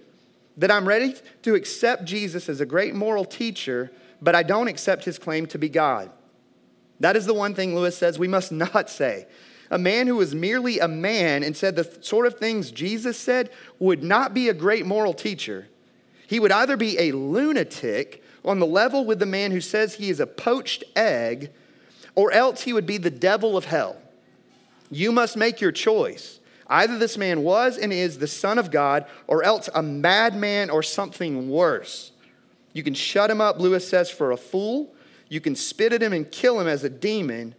that 0.56 0.70
I'm 0.70 0.88
ready 0.88 1.14
to 1.42 1.54
accept 1.54 2.04
Jesus 2.04 2.48
as 2.48 2.60
a 2.60 2.66
great 2.66 2.94
moral 2.94 3.24
teacher, 3.24 3.92
but 4.24 4.34
I 4.34 4.42
don't 4.42 4.68
accept 4.68 5.04
his 5.04 5.18
claim 5.18 5.46
to 5.48 5.58
be 5.58 5.68
God. 5.68 6.10
That 7.00 7.16
is 7.16 7.26
the 7.26 7.34
one 7.34 7.54
thing 7.54 7.74
Lewis 7.74 7.96
says 7.96 8.18
we 8.18 8.26
must 8.26 8.50
not 8.66 8.88
say. 8.88 9.26
A 9.70 9.78
man 9.78 10.06
who 10.06 10.16
was 10.16 10.34
merely 10.34 10.78
a 10.78 10.88
man 10.88 11.42
and 11.42 11.56
said 11.56 11.76
the 11.76 11.98
sort 12.00 12.26
of 12.26 12.38
things 12.38 12.70
Jesus 12.70 13.18
said 13.18 13.50
would 13.78 14.02
not 14.02 14.34
be 14.34 14.48
a 14.48 14.54
great 14.54 14.86
moral 14.86 15.14
teacher. 15.14 15.68
He 16.26 16.40
would 16.40 16.52
either 16.52 16.76
be 16.76 16.98
a 16.98 17.12
lunatic 17.12 18.22
on 18.44 18.60
the 18.60 18.66
level 18.66 19.04
with 19.04 19.18
the 19.18 19.26
man 19.26 19.50
who 19.50 19.60
says 19.60 19.94
he 19.94 20.10
is 20.10 20.20
a 20.20 20.26
poached 20.26 20.84
egg, 20.96 21.50
or 22.14 22.30
else 22.32 22.62
he 22.62 22.72
would 22.72 22.86
be 22.86 22.98
the 22.98 23.10
devil 23.10 23.56
of 23.56 23.64
hell. 23.64 23.96
You 24.90 25.12
must 25.12 25.36
make 25.36 25.60
your 25.60 25.72
choice. 25.72 26.40
Either 26.68 26.98
this 26.98 27.18
man 27.18 27.42
was 27.42 27.76
and 27.76 27.92
is 27.92 28.18
the 28.18 28.26
Son 28.26 28.58
of 28.58 28.70
God, 28.70 29.06
or 29.26 29.42
else 29.42 29.68
a 29.74 29.82
madman 29.82 30.70
or 30.70 30.82
something 30.82 31.48
worse. 31.48 32.12
You 32.74 32.82
can 32.82 32.92
shut 32.92 33.30
him 33.30 33.40
up, 33.40 33.58
Lewis 33.58 33.88
says, 33.88 34.10
for 34.10 34.32
a 34.32 34.36
fool. 34.36 34.94
You 35.30 35.40
can 35.40 35.56
spit 35.56 35.94
at 35.94 36.02
him 36.02 36.12
and 36.12 36.30
kill 36.30 36.60
him 36.60 36.66
as 36.66 36.84
a 36.84 36.90
demon, 36.90 37.54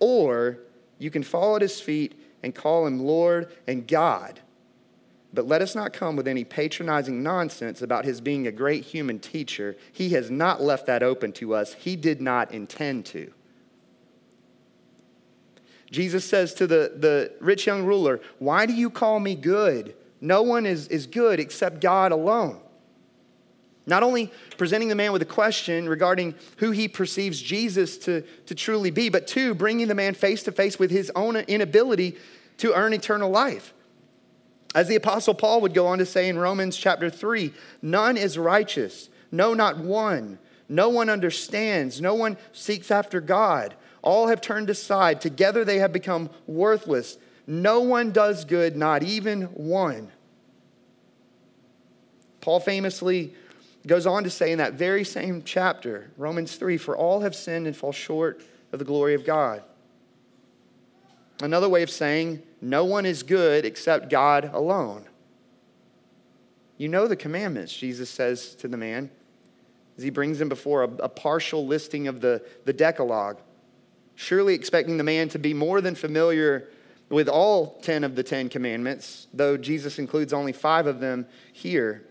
or 0.00 0.58
you 0.98 1.10
can 1.10 1.22
fall 1.22 1.56
at 1.56 1.62
his 1.62 1.80
feet 1.80 2.20
and 2.42 2.54
call 2.54 2.86
him 2.86 2.98
Lord 2.98 3.50
and 3.66 3.88
God. 3.88 4.40
But 5.32 5.46
let 5.46 5.62
us 5.62 5.76
not 5.76 5.92
come 5.92 6.16
with 6.16 6.26
any 6.26 6.44
patronizing 6.44 7.22
nonsense 7.22 7.80
about 7.80 8.04
his 8.04 8.20
being 8.20 8.48
a 8.48 8.52
great 8.52 8.84
human 8.84 9.20
teacher. 9.20 9.76
He 9.92 10.10
has 10.10 10.30
not 10.30 10.60
left 10.60 10.86
that 10.86 11.02
open 11.02 11.32
to 11.34 11.54
us, 11.54 11.74
he 11.74 11.96
did 11.96 12.20
not 12.20 12.52
intend 12.52 13.06
to. 13.06 13.32
Jesus 15.90 16.24
says 16.24 16.54
to 16.54 16.66
the, 16.66 16.92
the 16.96 17.32
rich 17.40 17.66
young 17.66 17.84
ruler, 17.84 18.20
Why 18.38 18.66
do 18.66 18.72
you 18.72 18.90
call 18.90 19.20
me 19.20 19.34
good? 19.34 19.94
No 20.20 20.42
one 20.42 20.66
is, 20.66 20.86
is 20.88 21.06
good 21.06 21.40
except 21.40 21.80
God 21.80 22.12
alone. 22.12 22.60
Not 23.86 24.02
only 24.02 24.30
presenting 24.56 24.88
the 24.88 24.94
man 24.94 25.12
with 25.12 25.22
a 25.22 25.26
question 25.26 25.88
regarding 25.88 26.34
who 26.58 26.70
he 26.70 26.86
perceives 26.86 27.40
Jesus 27.40 27.96
to, 27.98 28.22
to 28.46 28.54
truly 28.54 28.90
be, 28.90 29.08
but 29.08 29.26
two, 29.26 29.54
bringing 29.54 29.88
the 29.88 29.94
man 29.94 30.14
face 30.14 30.42
to 30.44 30.52
face 30.52 30.78
with 30.78 30.90
his 30.90 31.10
own 31.16 31.36
inability 31.36 32.16
to 32.58 32.74
earn 32.74 32.92
eternal 32.92 33.30
life. 33.30 33.72
As 34.74 34.86
the 34.86 34.96
Apostle 34.96 35.34
Paul 35.34 35.62
would 35.62 35.74
go 35.74 35.86
on 35.86 35.98
to 35.98 36.06
say 36.06 36.28
in 36.28 36.38
Romans 36.38 36.76
chapter 36.76 37.10
3 37.10 37.52
none 37.82 38.16
is 38.16 38.38
righteous, 38.38 39.08
no, 39.32 39.54
not 39.54 39.78
one. 39.78 40.38
No 40.68 40.88
one 40.88 41.10
understands, 41.10 42.00
no 42.00 42.14
one 42.14 42.36
seeks 42.52 42.92
after 42.92 43.20
God. 43.20 43.74
All 44.02 44.28
have 44.28 44.40
turned 44.40 44.70
aside. 44.70 45.20
Together 45.20 45.64
they 45.64 45.78
have 45.78 45.92
become 45.92 46.30
worthless. 46.46 47.18
No 47.46 47.80
one 47.80 48.12
does 48.12 48.44
good, 48.44 48.76
not 48.76 49.02
even 49.02 49.42
one. 49.46 50.12
Paul 52.40 52.60
famously 52.60 53.34
goes 53.86 54.06
on 54.06 54.24
to 54.24 54.30
say 54.30 54.52
in 54.52 54.58
that 54.58 54.74
very 54.74 55.04
same 55.04 55.42
chapter, 55.42 56.10
Romans 56.16 56.56
3 56.56 56.76
For 56.76 56.96
all 56.96 57.20
have 57.20 57.34
sinned 57.34 57.66
and 57.66 57.76
fall 57.76 57.92
short 57.92 58.42
of 58.72 58.78
the 58.78 58.84
glory 58.84 59.14
of 59.14 59.24
God. 59.24 59.62
Another 61.42 61.68
way 61.68 61.82
of 61.82 61.90
saying, 61.90 62.42
no 62.60 62.84
one 62.84 63.06
is 63.06 63.22
good 63.22 63.64
except 63.64 64.10
God 64.10 64.50
alone. 64.52 65.06
You 66.76 66.88
know 66.88 67.08
the 67.08 67.16
commandments, 67.16 67.74
Jesus 67.74 68.10
says 68.10 68.54
to 68.56 68.68
the 68.68 68.76
man 68.76 69.10
as 69.96 70.04
he 70.04 70.10
brings 70.10 70.40
him 70.40 70.48
before 70.48 70.84
a, 70.84 70.88
a, 71.02 71.08
partial 71.08 71.66
listing 71.66 72.08
of 72.08 72.22
the, 72.22 72.42
the 72.64 72.72
Decalogue, 72.72 73.38
surely 74.14 74.54
expecting 74.54 74.96
the 74.96 75.04
man 75.04 75.28
to 75.28 75.38
be 75.38 75.52
more 75.52 75.82
than 75.82 75.94
familiar 75.94 76.70
with 77.10 77.28
all 77.28 77.78
10 77.82 78.04
of 78.04 78.14
the 78.14 78.22
10 78.22 78.48
commandments, 78.48 79.26
though 79.34 79.58
Jesus 79.58 79.98
includes 79.98 80.32
only 80.32 80.52
five 80.52 80.86
of 80.86 81.00
them 81.00 81.26
here. 81.52 82.06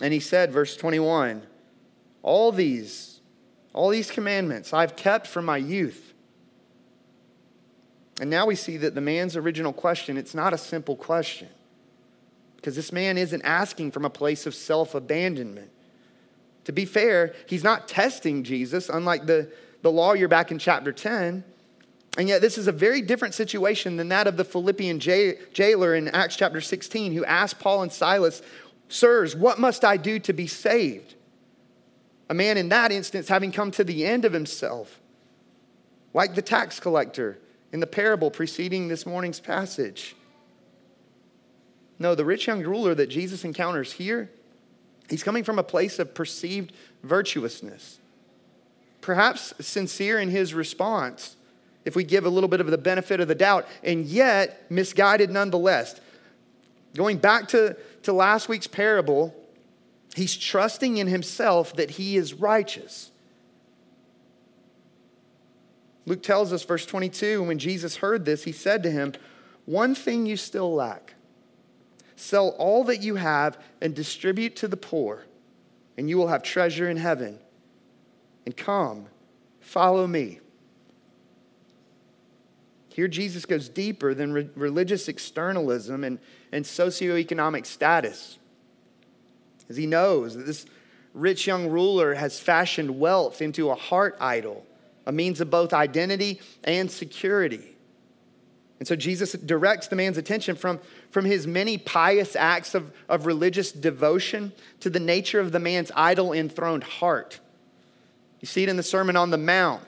And 0.00 0.12
he 0.12 0.20
said, 0.20 0.52
verse 0.52 0.76
21, 0.76 1.42
all 2.22 2.52
these, 2.52 3.20
all 3.72 3.90
these 3.90 4.10
commandments 4.10 4.72
I've 4.72 4.96
kept 4.96 5.26
from 5.26 5.44
my 5.44 5.56
youth. 5.56 6.12
And 8.20 8.30
now 8.30 8.46
we 8.46 8.54
see 8.54 8.76
that 8.78 8.94
the 8.94 9.00
man's 9.00 9.36
original 9.36 9.72
question, 9.72 10.16
it's 10.16 10.34
not 10.34 10.52
a 10.52 10.58
simple 10.58 10.96
question. 10.96 11.48
Because 12.56 12.76
this 12.76 12.92
man 12.92 13.18
isn't 13.18 13.42
asking 13.42 13.90
from 13.90 14.04
a 14.04 14.10
place 14.10 14.46
of 14.46 14.54
self 14.54 14.94
abandonment. 14.94 15.70
To 16.64 16.72
be 16.72 16.86
fair, 16.86 17.34
he's 17.46 17.62
not 17.62 17.88
testing 17.88 18.42
Jesus, 18.42 18.88
unlike 18.88 19.26
the, 19.26 19.50
the 19.82 19.92
lawyer 19.92 20.28
back 20.28 20.50
in 20.50 20.58
chapter 20.58 20.92
10. 20.92 21.44
And 22.16 22.28
yet, 22.28 22.40
this 22.40 22.56
is 22.56 22.68
a 22.68 22.72
very 22.72 23.02
different 23.02 23.34
situation 23.34 23.96
than 23.96 24.08
that 24.08 24.26
of 24.26 24.36
the 24.36 24.44
Philippian 24.44 25.00
jailer 25.00 25.94
in 25.94 26.08
Acts 26.08 26.36
chapter 26.36 26.60
16 26.60 27.12
who 27.12 27.24
asked 27.24 27.58
Paul 27.58 27.82
and 27.82 27.92
Silas, 27.92 28.40
Sirs, 28.88 29.34
what 29.34 29.58
must 29.58 29.84
I 29.84 29.96
do 29.96 30.18
to 30.20 30.32
be 30.32 30.46
saved? 30.46 31.14
A 32.28 32.34
man 32.34 32.56
in 32.56 32.68
that 32.70 32.92
instance 32.92 33.28
having 33.28 33.52
come 33.52 33.70
to 33.72 33.84
the 33.84 34.04
end 34.06 34.24
of 34.24 34.32
himself, 34.32 35.00
like 36.12 36.34
the 36.34 36.42
tax 36.42 36.80
collector 36.80 37.38
in 37.72 37.80
the 37.80 37.86
parable 37.86 38.30
preceding 38.30 38.88
this 38.88 39.04
morning's 39.04 39.40
passage. 39.40 40.14
No, 41.98 42.14
the 42.14 42.24
rich 42.24 42.46
young 42.46 42.62
ruler 42.62 42.94
that 42.94 43.08
Jesus 43.08 43.44
encounters 43.44 43.92
here, 43.92 44.30
he's 45.08 45.22
coming 45.22 45.44
from 45.44 45.58
a 45.58 45.62
place 45.62 45.98
of 45.98 46.14
perceived 46.14 46.72
virtuousness. 47.02 47.98
Perhaps 49.00 49.54
sincere 49.60 50.18
in 50.18 50.30
his 50.30 50.54
response, 50.54 51.36
if 51.84 51.94
we 51.94 52.04
give 52.04 52.24
a 52.24 52.30
little 52.30 52.48
bit 52.48 52.60
of 52.60 52.68
the 52.68 52.78
benefit 52.78 53.20
of 53.20 53.28
the 53.28 53.34
doubt, 53.34 53.66
and 53.82 54.06
yet 54.06 54.70
misguided 54.70 55.30
nonetheless. 55.30 56.00
Going 56.96 57.18
back 57.18 57.48
to, 57.48 57.76
to 58.04 58.12
last 58.12 58.48
week's 58.48 58.66
parable, 58.66 59.34
he's 60.14 60.36
trusting 60.36 60.96
in 60.96 61.06
himself 61.06 61.74
that 61.76 61.92
he 61.92 62.16
is 62.16 62.34
righteous. 62.34 63.10
Luke 66.06 66.22
tells 66.22 66.52
us, 66.52 66.64
verse 66.64 66.84
22, 66.86 67.42
when 67.42 67.58
Jesus 67.58 67.96
heard 67.96 68.24
this, 68.24 68.44
he 68.44 68.52
said 68.52 68.82
to 68.82 68.90
him, 68.90 69.14
One 69.64 69.94
thing 69.94 70.26
you 70.26 70.36
still 70.36 70.74
lack 70.74 71.14
sell 72.16 72.50
all 72.58 72.84
that 72.84 73.02
you 73.02 73.16
have 73.16 73.58
and 73.80 73.94
distribute 73.94 74.56
to 74.56 74.68
the 74.68 74.76
poor, 74.76 75.24
and 75.98 76.08
you 76.08 76.16
will 76.16 76.28
have 76.28 76.42
treasure 76.42 76.88
in 76.88 76.96
heaven. 76.96 77.38
And 78.46 78.56
come, 78.56 79.06
follow 79.60 80.06
me. 80.06 80.40
Here, 82.94 83.08
Jesus 83.08 83.44
goes 83.44 83.68
deeper 83.68 84.14
than 84.14 84.32
re- 84.32 84.48
religious 84.54 85.08
externalism 85.08 86.04
and, 86.04 86.18
and 86.52 86.64
socioeconomic 86.64 87.66
status. 87.66 88.38
As 89.68 89.76
he 89.76 89.86
knows 89.86 90.36
that 90.36 90.46
this 90.46 90.64
rich 91.12 91.46
young 91.46 91.68
ruler 91.68 92.14
has 92.14 92.38
fashioned 92.38 92.98
wealth 92.98 93.42
into 93.42 93.70
a 93.70 93.74
heart 93.74 94.16
idol 94.20 94.64
a 95.06 95.12
means 95.12 95.40
of 95.40 95.50
both 95.50 95.72
identity 95.72 96.40
and 96.62 96.90
security. 96.90 97.76
And 98.78 98.88
so 98.88 98.96
Jesus 98.96 99.32
directs 99.32 99.88
the 99.88 99.96
man's 99.96 100.18
attention 100.18 100.56
from, 100.56 100.80
from 101.10 101.24
his 101.24 101.46
many 101.46 101.78
pious 101.78 102.34
acts 102.36 102.74
of, 102.74 102.92
of 103.08 103.26
religious 103.26 103.72
devotion 103.72 104.52
to 104.80 104.90
the 104.90 105.00
nature 105.00 105.40
of 105.40 105.52
the 105.52 105.60
man's 105.60 105.90
idol 105.94 106.32
enthroned 106.32 106.84
heart. 106.84 107.40
You 108.40 108.46
see 108.46 108.62
it 108.62 108.68
in 108.68 108.76
the 108.76 108.82
Sermon 108.82 109.16
on 109.16 109.30
the 109.30 109.38
Mount. 109.38 109.82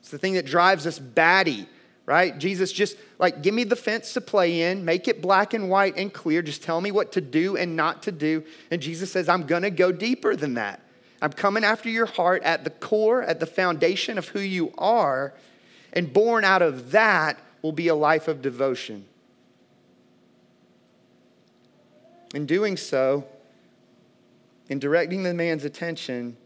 It's 0.00 0.10
the 0.10 0.18
thing 0.18 0.34
that 0.34 0.46
drives 0.46 0.86
us 0.86 0.98
batty, 0.98 1.66
right? 2.10 2.36
Jesus 2.38 2.72
just 2.72 2.96
like, 3.20 3.40
give 3.40 3.54
me 3.54 3.62
the 3.62 3.76
fence 3.76 4.14
to 4.14 4.20
play 4.20 4.62
in, 4.62 4.84
make 4.84 5.06
it 5.06 5.22
black 5.22 5.54
and 5.54 5.70
white 5.70 5.96
and 5.96 6.12
clear. 6.12 6.42
Just 6.42 6.60
tell 6.60 6.80
me 6.80 6.90
what 6.90 7.12
to 7.12 7.20
do 7.20 7.56
and 7.56 7.76
not 7.76 8.02
to 8.02 8.10
do. 8.10 8.42
And 8.72 8.82
Jesus 8.82 9.12
says, 9.12 9.28
I'm 9.28 9.46
going 9.46 9.62
to 9.62 9.70
go 9.70 9.92
deeper 9.92 10.34
than 10.34 10.54
that. 10.54 10.82
I'm 11.22 11.32
coming 11.32 11.62
after 11.62 11.88
your 11.88 12.06
heart 12.06 12.42
at 12.42 12.64
the 12.64 12.70
core, 12.70 13.22
at 13.22 13.38
the 13.38 13.46
foundation 13.46 14.18
of 14.18 14.26
who 14.26 14.40
you 14.40 14.74
are. 14.76 15.34
And 15.92 16.12
born 16.12 16.42
out 16.42 16.62
of 16.62 16.90
that 16.90 17.38
will 17.62 17.70
be 17.70 17.86
a 17.86 17.94
life 17.94 18.26
of 18.26 18.42
devotion. 18.42 19.04
In 22.34 22.44
doing 22.44 22.76
so, 22.76 23.24
in 24.68 24.80
directing 24.80 25.22
the 25.22 25.32
man's 25.32 25.64
attention 25.64 26.36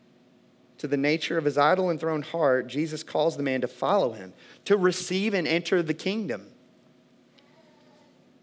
to 0.85 0.89
the 0.89 0.99
nature 0.99 1.39
of 1.39 1.47
his 1.47 1.57
idol 1.57 1.89
enthroned 1.89 2.27
heart, 2.27 2.67
Jesus 2.67 3.03
calls 3.03 3.39
the 3.39 3.43
man 3.43 3.63
to 3.63 3.67
follow 3.67 4.13
him, 4.13 4.35
to 4.67 4.77
receive 4.77 5.33
and 5.33 5.49
enter 5.49 5.83
the 5.83 5.95
kingdom. 5.95 6.47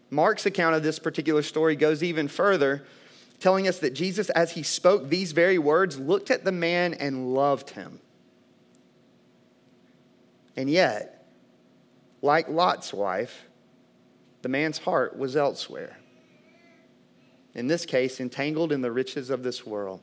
Mark's 0.10 0.48
account 0.48 0.76
of 0.76 0.82
this 0.82 0.98
particular 0.98 1.44
story 1.44 1.76
goes 1.76 2.02
even 2.02 2.28
further 2.28 2.84
telling 3.40 3.68
us 3.68 3.78
that 3.78 3.94
Jesus, 3.94 4.32
as 4.32 4.54
he 4.54 4.64
spoke 4.64 5.08
these 5.08 5.34
very 5.34 5.60
words, 5.60 6.00
looked 6.00 6.32
at 6.32 6.44
the 6.44 6.52
man 6.52 6.96
and 6.96 7.36
loved 7.36 7.70
him. 7.70 8.00
And 10.58 10.68
yet, 10.68 11.28
like 12.24 12.50
Lot's 12.50 12.92
wife, 12.92 13.46
the 14.42 14.50
man's 14.50 14.80
heart 14.80 15.16
was 15.16 15.36
elsewhere. 15.36 15.96
In 17.54 17.68
this 17.68 17.86
case, 17.86 18.20
entangled 18.20 18.72
in 18.72 18.82
the 18.82 18.92
riches 18.92 19.30
of 19.30 19.44
this 19.44 19.64
world. 19.64 20.02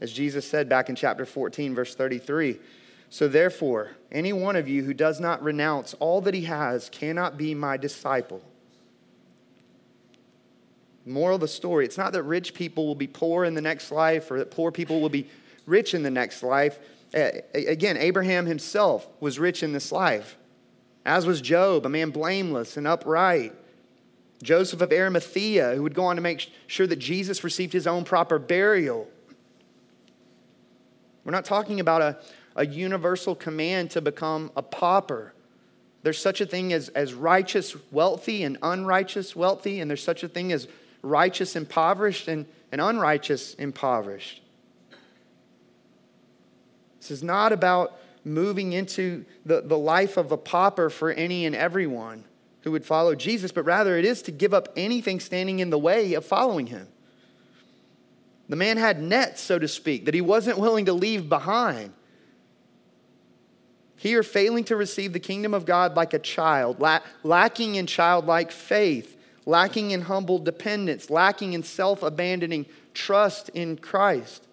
As 0.00 0.12
Jesus 0.12 0.48
said 0.48 0.68
back 0.68 0.88
in 0.88 0.94
chapter 0.94 1.26
14, 1.26 1.74
verse 1.74 1.94
33 1.94 2.58
So 3.10 3.28
therefore, 3.28 3.90
any 4.12 4.32
one 4.32 4.56
of 4.56 4.68
you 4.68 4.84
who 4.84 4.94
does 4.94 5.20
not 5.20 5.42
renounce 5.42 5.94
all 5.94 6.20
that 6.22 6.34
he 6.34 6.42
has 6.42 6.88
cannot 6.88 7.36
be 7.36 7.54
my 7.54 7.76
disciple. 7.76 8.42
Moral 11.04 11.36
of 11.36 11.40
the 11.40 11.48
story 11.48 11.86
it's 11.86 11.96
not 11.96 12.12
that 12.12 12.22
rich 12.22 12.52
people 12.54 12.86
will 12.86 12.94
be 12.94 13.06
poor 13.06 13.44
in 13.44 13.54
the 13.54 13.62
next 13.62 13.90
life 13.90 14.30
or 14.30 14.38
that 14.38 14.50
poor 14.50 14.70
people 14.70 15.00
will 15.00 15.08
be 15.08 15.28
rich 15.66 15.94
in 15.94 16.02
the 16.02 16.10
next 16.10 16.42
life. 16.42 16.78
Again, 17.14 17.96
Abraham 17.96 18.44
himself 18.44 19.08
was 19.18 19.38
rich 19.38 19.62
in 19.62 19.72
this 19.72 19.90
life, 19.90 20.36
as 21.06 21.24
was 21.24 21.40
Job, 21.40 21.86
a 21.86 21.88
man 21.88 22.10
blameless 22.10 22.76
and 22.76 22.86
upright. 22.86 23.54
Joseph 24.42 24.82
of 24.82 24.92
Arimathea, 24.92 25.74
who 25.74 25.82
would 25.82 25.94
go 25.94 26.04
on 26.04 26.16
to 26.16 26.22
make 26.22 26.50
sure 26.66 26.86
that 26.86 26.98
Jesus 26.98 27.42
received 27.42 27.72
his 27.72 27.86
own 27.86 28.04
proper 28.04 28.38
burial. 28.38 29.08
We're 31.28 31.32
not 31.32 31.44
talking 31.44 31.78
about 31.78 32.00
a, 32.00 32.16
a 32.56 32.64
universal 32.64 33.34
command 33.34 33.90
to 33.90 34.00
become 34.00 34.50
a 34.56 34.62
pauper. 34.62 35.34
There's 36.02 36.18
such 36.18 36.40
a 36.40 36.46
thing 36.46 36.72
as, 36.72 36.88
as 36.88 37.12
righteous 37.12 37.76
wealthy 37.92 38.44
and 38.44 38.56
unrighteous 38.62 39.36
wealthy, 39.36 39.80
and 39.80 39.90
there's 39.90 40.02
such 40.02 40.22
a 40.22 40.28
thing 40.28 40.52
as 40.52 40.68
righteous 41.02 41.54
impoverished 41.54 42.28
and, 42.28 42.46
and 42.72 42.80
unrighteous 42.80 43.52
impoverished. 43.56 44.40
This 46.98 47.10
is 47.10 47.22
not 47.22 47.52
about 47.52 47.98
moving 48.24 48.72
into 48.72 49.26
the, 49.44 49.60
the 49.60 49.76
life 49.76 50.16
of 50.16 50.32
a 50.32 50.38
pauper 50.38 50.88
for 50.88 51.10
any 51.10 51.44
and 51.44 51.54
everyone 51.54 52.24
who 52.62 52.72
would 52.72 52.86
follow 52.86 53.14
Jesus, 53.14 53.52
but 53.52 53.64
rather 53.64 53.98
it 53.98 54.06
is 54.06 54.22
to 54.22 54.30
give 54.30 54.54
up 54.54 54.70
anything 54.78 55.20
standing 55.20 55.58
in 55.58 55.68
the 55.68 55.78
way 55.78 56.14
of 56.14 56.24
following 56.24 56.68
him. 56.68 56.88
The 58.48 58.56
man 58.56 58.78
had 58.78 59.02
nets, 59.02 59.42
so 59.42 59.58
to 59.58 59.68
speak, 59.68 60.06
that 60.06 60.14
he 60.14 60.20
wasn't 60.20 60.58
willing 60.58 60.86
to 60.86 60.92
leave 60.92 61.28
behind. 61.28 61.92
Here, 63.96 64.22
failing 64.22 64.64
to 64.64 64.76
receive 64.76 65.12
the 65.12 65.20
kingdom 65.20 65.52
of 65.52 65.66
God 65.66 65.96
like 65.96 66.14
a 66.14 66.18
child, 66.18 66.80
la- 66.80 67.00
lacking 67.22 67.74
in 67.74 67.86
childlike 67.86 68.52
faith, 68.52 69.16
lacking 69.44 69.90
in 69.90 70.02
humble 70.02 70.38
dependence, 70.38 71.10
lacking 71.10 71.52
in 71.52 71.62
self 71.62 72.02
abandoning 72.02 72.66
trust 72.94 73.48
in 73.50 73.76
Christ. 73.76 74.44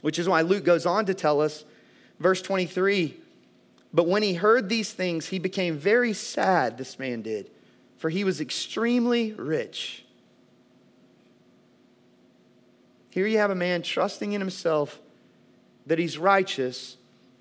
Which 0.00 0.18
is 0.18 0.28
why 0.28 0.42
Luke 0.42 0.64
goes 0.64 0.86
on 0.86 1.06
to 1.06 1.14
tell 1.14 1.40
us, 1.40 1.64
verse 2.18 2.40
23 2.40 3.16
But 3.92 4.06
when 4.06 4.22
he 4.22 4.34
heard 4.34 4.68
these 4.68 4.92
things, 4.92 5.26
he 5.26 5.38
became 5.38 5.76
very 5.76 6.12
sad, 6.12 6.78
this 6.78 6.98
man 6.98 7.20
did, 7.20 7.50
for 7.98 8.10
he 8.10 8.24
was 8.24 8.40
extremely 8.40 9.32
rich. 9.32 10.04
Here 13.12 13.26
you 13.26 13.36
have 13.36 13.50
a 13.50 13.54
man 13.54 13.82
trusting 13.82 14.32
in 14.32 14.40
himself 14.40 14.98
that 15.84 15.98
he's 15.98 16.16
righteous, 16.16 16.96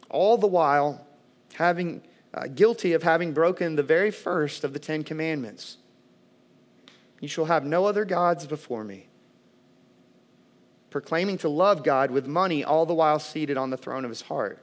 all 0.10 0.38
the 0.38 0.46
while 0.46 1.08
having 1.54 2.02
uh, 2.34 2.48
guilty 2.48 2.92
of 2.92 3.04
having 3.04 3.32
broken 3.32 3.78
the 3.78 3.84
very 3.84 4.12
first 4.12 4.66
of 4.66 4.74
the 4.74 4.80
Ten 4.80 5.06
Commandments. 5.06 5.78
You 7.22 7.30
shall 7.30 7.46
have 7.46 7.64
no 7.64 7.86
other 7.86 8.04
gods 8.04 8.46
before 8.46 8.84
me 8.84 9.08
proclaiming 10.90 11.38
to 11.38 11.48
love 11.48 11.86
God 11.86 12.12
with 12.12 12.28
money, 12.28 12.66
all 12.66 12.86
the 12.86 12.94
while 12.94 13.18
seated 13.18 13.56
on 13.56 13.70
the 13.70 13.78
throne 13.78 14.04
of 14.04 14.12
his 14.12 14.24
heart. 14.24 14.60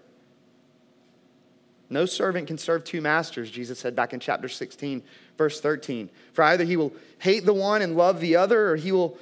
No 1.91 2.05
servant 2.05 2.49
can 2.49 2.59
serve 2.59 2.85
two 2.85 3.01
masters, 3.01 3.51
Jesus 3.51 3.79
said 3.79 3.97
back 3.97 4.13
in 4.13 4.21
chapter 4.21 4.47
16, 4.47 5.03
verse 5.39 5.59
13. 5.59 6.11
For 6.35 6.43
either 6.45 6.65
he 6.65 6.77
will 6.77 6.93
hate 7.19 7.47
the 7.47 7.55
one 7.55 7.81
and 7.81 7.97
love 7.97 8.21
the 8.21 8.37
other, 8.37 8.73
or 8.73 8.77
he 8.77 8.93
will 8.93 9.17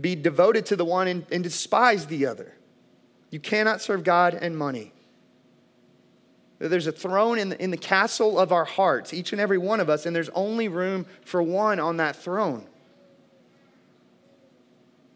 be 0.00 0.14
devoted 0.14 0.66
to 0.66 0.76
the 0.76 0.84
one 0.84 1.08
and, 1.08 1.26
and 1.30 1.42
despise 1.42 2.06
the 2.06 2.26
other. 2.26 2.54
You 3.30 3.40
cannot 3.40 3.80
serve 3.80 4.04
God 4.04 4.34
and 4.34 4.56
money. 4.56 4.92
There's 6.58 6.86
a 6.86 6.92
throne 6.92 7.38
in 7.38 7.50
the, 7.50 7.62
in 7.62 7.70
the 7.70 7.76
castle 7.76 8.38
of 8.38 8.50
our 8.52 8.64
hearts, 8.64 9.14
each 9.14 9.32
and 9.32 9.40
every 9.40 9.58
one 9.58 9.80
of 9.80 9.88
us, 9.88 10.06
and 10.06 10.16
there's 10.16 10.30
only 10.30 10.68
room 10.68 11.06
for 11.24 11.42
one 11.42 11.78
on 11.78 11.98
that 11.98 12.16
throne. 12.16 12.66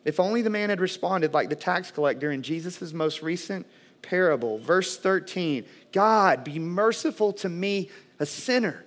If 0.05 0.21
only 0.21 0.43
the 0.43 0.51
man 0.51 0.71
had 0.71 0.81
responded 0.81 1.33
like 1.35 1.49
the 1.49 1.57
tax 1.57 1.91
collector 1.91 2.31
in 2.31 2.43
Jesus' 2.43 2.93
most 2.93 3.23
recent 3.23 3.67
parable. 4.03 4.59
Verse 4.59 4.99
13 4.99 5.65
God, 5.93 6.45
be 6.45 6.59
merciful 6.59 7.33
to 7.35 7.49
me, 7.49 7.91
a 8.19 8.27
sinner. 8.27 8.85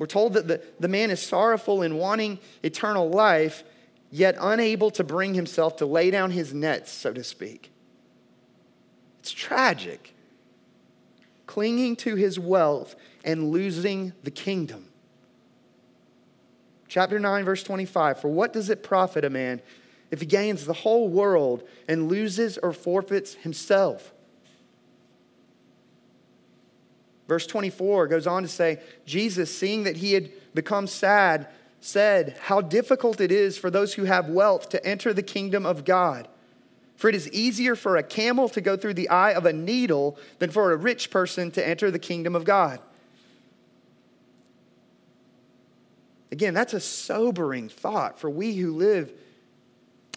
We're 0.00 0.06
told 0.06 0.32
that 0.32 0.48
the, 0.48 0.62
the 0.80 0.88
man 0.88 1.10
is 1.10 1.20
sorrowful 1.20 1.82
in 1.82 1.96
wanting 1.96 2.38
eternal 2.62 3.10
life, 3.10 3.62
yet 4.10 4.34
unable 4.40 4.90
to 4.92 5.04
bring 5.04 5.34
himself 5.34 5.76
to 5.76 5.86
lay 5.86 6.10
down 6.10 6.30
his 6.30 6.54
nets, 6.54 6.90
so 6.90 7.12
to 7.12 7.22
speak. 7.22 7.70
It's 9.18 9.30
tragic. 9.30 10.14
Clinging 11.46 11.96
to 11.96 12.14
his 12.14 12.38
wealth 12.38 12.96
and 13.26 13.50
losing 13.50 14.14
the 14.22 14.30
kingdom. 14.30 14.86
Chapter 16.88 17.18
9, 17.18 17.44
verse 17.44 17.62
25 17.62 18.22
For 18.22 18.28
what 18.28 18.54
does 18.54 18.70
it 18.70 18.82
profit 18.82 19.22
a 19.26 19.30
man 19.30 19.60
if 20.10 20.20
he 20.20 20.26
gains 20.26 20.64
the 20.64 20.72
whole 20.72 21.10
world 21.10 21.62
and 21.86 22.08
loses 22.08 22.56
or 22.56 22.72
forfeits 22.72 23.34
himself? 23.34 24.14
Verse 27.30 27.46
24 27.46 28.08
goes 28.08 28.26
on 28.26 28.42
to 28.42 28.48
say, 28.48 28.80
Jesus, 29.06 29.56
seeing 29.56 29.84
that 29.84 29.98
he 29.98 30.14
had 30.14 30.32
become 30.52 30.88
sad, 30.88 31.46
said, 31.80 32.36
How 32.40 32.60
difficult 32.60 33.20
it 33.20 33.30
is 33.30 33.56
for 33.56 33.70
those 33.70 33.94
who 33.94 34.02
have 34.02 34.28
wealth 34.28 34.68
to 34.70 34.84
enter 34.84 35.12
the 35.12 35.22
kingdom 35.22 35.64
of 35.64 35.84
God. 35.84 36.26
For 36.96 37.08
it 37.08 37.14
is 37.14 37.30
easier 37.30 37.76
for 37.76 37.96
a 37.96 38.02
camel 38.02 38.48
to 38.48 38.60
go 38.60 38.76
through 38.76 38.94
the 38.94 39.08
eye 39.08 39.30
of 39.30 39.46
a 39.46 39.52
needle 39.52 40.18
than 40.40 40.50
for 40.50 40.72
a 40.72 40.76
rich 40.76 41.12
person 41.12 41.52
to 41.52 41.64
enter 41.64 41.88
the 41.92 42.00
kingdom 42.00 42.34
of 42.34 42.42
God. 42.42 42.80
Again, 46.32 46.52
that's 46.52 46.74
a 46.74 46.80
sobering 46.80 47.68
thought 47.68 48.18
for 48.18 48.28
we 48.28 48.56
who 48.56 48.74
live 48.74 49.12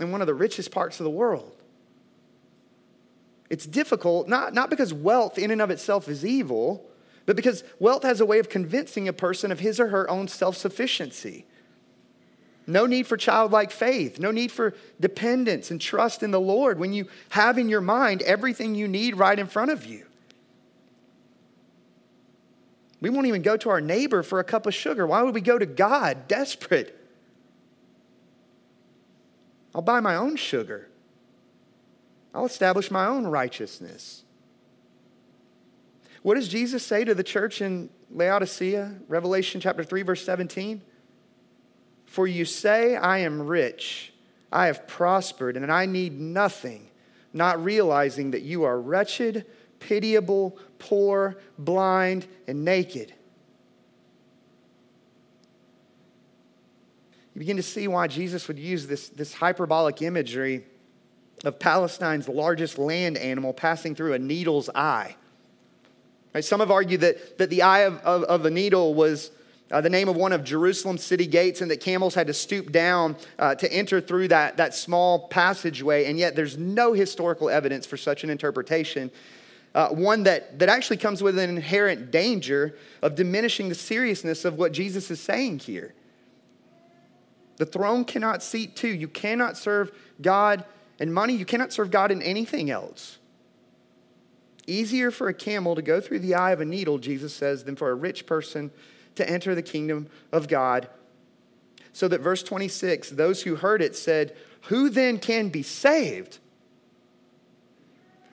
in 0.02 0.12
one 0.12 0.22
of 0.22 0.26
the 0.26 0.34
richest 0.34 0.72
parts 0.72 1.00
of 1.00 1.04
the 1.04 1.12
world. 1.12 1.56
It's 3.52 3.68
difficult, 3.68 4.28
not, 4.28 4.56
not 4.56 4.72
because 4.72 4.92
wealth 4.92 5.38
in 5.38 5.52
and 5.52 5.62
of 5.62 5.70
itself 5.70 6.10
is 6.10 6.26
evil, 6.26 6.90
but 7.26 7.36
because 7.36 7.64
wealth 7.80 8.04
has 8.04 8.20
a 8.20 8.26
way 8.26 8.40
of 8.40 8.50
convincing 8.50 9.08
a 9.08 9.14
person 9.14 9.52
of 9.52 9.60
his 9.60 9.80
or 9.80 9.88
her 9.90 10.10
own 10.10 10.28
self 10.28 10.58
sufficiency. 10.58 11.46
No 12.66 12.86
need 12.86 13.08
for 13.08 13.18
childlike 13.18 13.72
faith, 13.72 14.20
no 14.20 14.32
need 14.32 14.52
for 14.52 14.74
dependence 15.00 15.70
and 15.70 15.82
trust 15.82 16.24
in 16.24 16.32
the 16.32 16.40
Lord 16.40 16.80
when 16.80 16.94
you 16.94 17.08
have 17.30 17.58
in 17.58 17.68
your 17.68 17.82
mind 17.82 18.22
everything 18.22 18.74
you 18.76 18.88
need 18.88 19.18
right 19.18 19.38
in 19.38 19.48
front 19.48 19.72
of 19.72 19.86
you. 19.86 20.06
We 23.02 23.10
won't 23.10 23.28
even 23.28 23.42
go 23.42 23.58
to 23.58 23.70
our 23.70 23.82
neighbor 23.82 24.24
for 24.24 24.40
a 24.40 24.46
cup 24.46 24.66
of 24.66 24.74
sugar. 24.74 25.06
Why 25.06 25.22
would 25.24 25.36
we 25.36 25.42
go 25.42 25.60
to 25.60 25.66
God 25.66 26.30
desperate? 26.30 26.98
I'll 29.76 29.82
buy 29.82 30.00
my 30.00 30.16
own 30.16 30.38
sugar. 30.38 30.88
I'll 32.34 32.46
establish 32.46 32.90
my 32.90 33.06
own 33.06 33.28
righteousness. 33.28 34.23
What 36.24 36.36
does 36.36 36.48
Jesus 36.48 36.84
say 36.84 37.04
to 37.04 37.14
the 37.14 37.24
church 37.24 37.62
in 37.62 37.90
Laodicea? 38.10 38.96
Revelation 39.10 39.60
chapter 39.60 39.84
3, 39.84 40.02
verse 40.04 40.26
17. 40.26 40.82
For 42.06 42.26
you 42.26 42.46
say, 42.46 42.96
I 42.96 43.20
am 43.20 43.42
rich, 43.42 44.14
I 44.52 44.68
have 44.68 44.88
prospered, 44.88 45.58
and 45.58 45.70
I 45.72 45.86
need 45.86 46.20
nothing, 46.20 46.90
not 47.34 47.62
realizing 47.64 48.32
that 48.32 48.42
you 48.42 48.64
are 48.64 48.80
wretched, 48.80 49.46
pitiable, 49.80 50.58
poor, 50.80 51.38
blind, 51.58 52.26
and 52.48 52.64
naked. 52.64 53.14
You 57.36 57.40
begin 57.40 57.58
to 57.58 57.64
see 57.64 57.88
why 57.90 58.08
Jesus 58.08 58.48
would 58.48 58.60
use 58.60 58.88
this, 58.88 59.10
this 59.10 59.34
hyperbolic 59.34 60.02
imagery 60.02 60.66
of 61.44 61.60
Palestine's 61.60 62.30
largest 62.30 62.78
land 62.78 63.18
animal 63.18 63.52
passing 63.54 63.94
through 63.94 64.14
a 64.14 64.20
needle's 64.20 64.70
eye. 64.74 65.18
Right? 66.34 66.44
Some 66.44 66.60
have 66.60 66.72
argued 66.72 67.02
that, 67.02 67.38
that 67.38 67.50
the 67.50 67.62
eye 67.62 67.82
of, 67.82 68.00
of, 68.00 68.24
of 68.24 68.46
a 68.46 68.50
needle 68.50 68.94
was 68.94 69.32
uh, 69.72 69.82
the 69.82 69.90
name 69.90 70.08
of 70.08 70.16
one 70.16 70.34
of 70.34 70.44
Jerusalem's 70.44 71.04
city 71.04 71.28
gates, 71.28 71.62
and 71.62 71.72
that 71.72 71.80
camels 71.80 72.16
had 72.16 72.28
to 72.28 72.34
stoop 72.34 72.72
down 72.72 73.16
uh, 73.40 73.56
to 73.56 73.72
enter 73.72 74.02
through 74.02 74.28
that, 74.28 74.58
that 74.58 74.76
small 74.76 75.28
passageway. 75.28 76.06
And 76.06 76.18
yet, 76.18 76.36
there's 76.36 76.58
no 76.58 76.94
historical 76.94 77.50
evidence 77.50 77.86
for 77.86 77.98
such 77.98 78.24
an 78.24 78.30
interpretation 78.30 79.12
uh, 79.76 79.90
one 79.90 80.24
that, 80.24 80.60
that 80.60 80.70
actually 80.70 80.98
comes 80.98 81.24
with 81.24 81.38
an 81.38 81.50
inherent 81.50 82.12
danger 82.12 82.76
of 83.02 83.16
diminishing 83.16 83.70
the 83.70 83.76
seriousness 83.76 84.46
of 84.46 84.58
what 84.58 84.72
Jesus 84.72 85.10
is 85.10 85.20
saying 85.20 85.60
here. 85.60 85.94
The 87.58 87.66
throne 87.66 88.06
cannot 88.06 88.44
seat 88.44 88.76
two. 88.76 88.90
You 88.90 89.08
cannot 89.08 89.58
serve 89.58 89.92
God 90.22 90.64
and 91.00 91.14
money. 91.14 91.34
You 91.34 91.46
cannot 91.46 91.74
serve 91.74 91.92
God 91.92 92.12
in 92.12 92.22
anything 92.22 92.70
else. 92.70 93.18
Easier 94.66 95.12
for 95.12 95.28
a 95.28 95.34
camel 95.34 95.76
to 95.76 95.82
go 95.82 96.00
through 96.00 96.20
the 96.20 96.36
eye 96.36 96.52
of 96.52 96.62
a 96.62 96.66
needle, 96.66 96.98
Jesus 96.98 97.34
says, 97.34 97.64
than 97.64 97.76
for 97.76 97.90
a 97.90 97.96
rich 97.96 98.26
person 98.26 98.72
to 99.16 99.30
enter 99.30 99.54
the 99.54 99.62
kingdom 99.62 100.08
of 100.32 100.48
God. 100.48 100.88
So 101.92 102.08
that 102.08 102.22
verse 102.22 102.42
26, 102.44 103.12
those 103.12 103.44
who 103.44 103.56
heard 103.56 103.82
it 103.82 103.96
said, 103.96 104.36
Who 104.64 104.90
then 104.90 105.20
can 105.20 105.50
be 105.50 105.64
saved? 105.64 106.40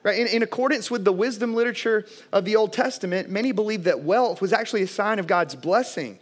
Right? 0.03 0.19
In, 0.19 0.27
in, 0.29 0.43
accordance 0.43 0.90
with 0.90 1.05
the 1.05 1.12
wisdom 1.12 1.55
literature 1.55 2.07
of 2.33 2.47
the 2.47 2.57
Old 2.57 2.73
Testament, 2.73 3.29
many 3.29 3.53
believed 3.53 3.85
that 3.85 4.01
wealth 4.01 4.40
was 4.40 4.53
actually 4.53 4.83
a 4.83 4.87
sign 4.87 5.19
of 5.19 5.27
God's 5.27 5.55
blessing, 5.55 6.19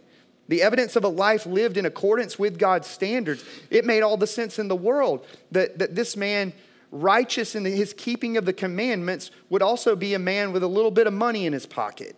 the 0.49 0.61
evidence 0.63 0.97
of 0.97 1.05
a 1.05 1.09
life 1.09 1.45
lived 1.45 1.77
in 1.77 1.85
accordance 1.85 2.37
with 2.37 2.59
God's 2.59 2.87
standards. 2.87 3.45
It 3.69 3.85
made 3.85 4.01
all 4.01 4.17
the 4.17 4.27
sense 4.27 4.59
in 4.59 4.67
the 4.67 4.75
world 4.75 5.25
that, 5.51 5.79
that 5.79 5.95
this 5.95 6.17
man, 6.17 6.51
righteous 6.91 7.55
in 7.55 7.65
his 7.65 7.93
keeping 7.93 8.37
of 8.37 8.45
the 8.45 8.53
commandments, 8.53 9.31
would 9.49 9.61
also 9.61 9.95
be 9.95 10.13
a 10.13 10.19
man 10.19 10.51
with 10.51 10.63
a 10.63 10.67
little 10.67 10.91
bit 10.91 11.07
of 11.07 11.13
money 11.13 11.45
in 11.45 11.53
his 11.53 11.65
pocket. 11.65 12.15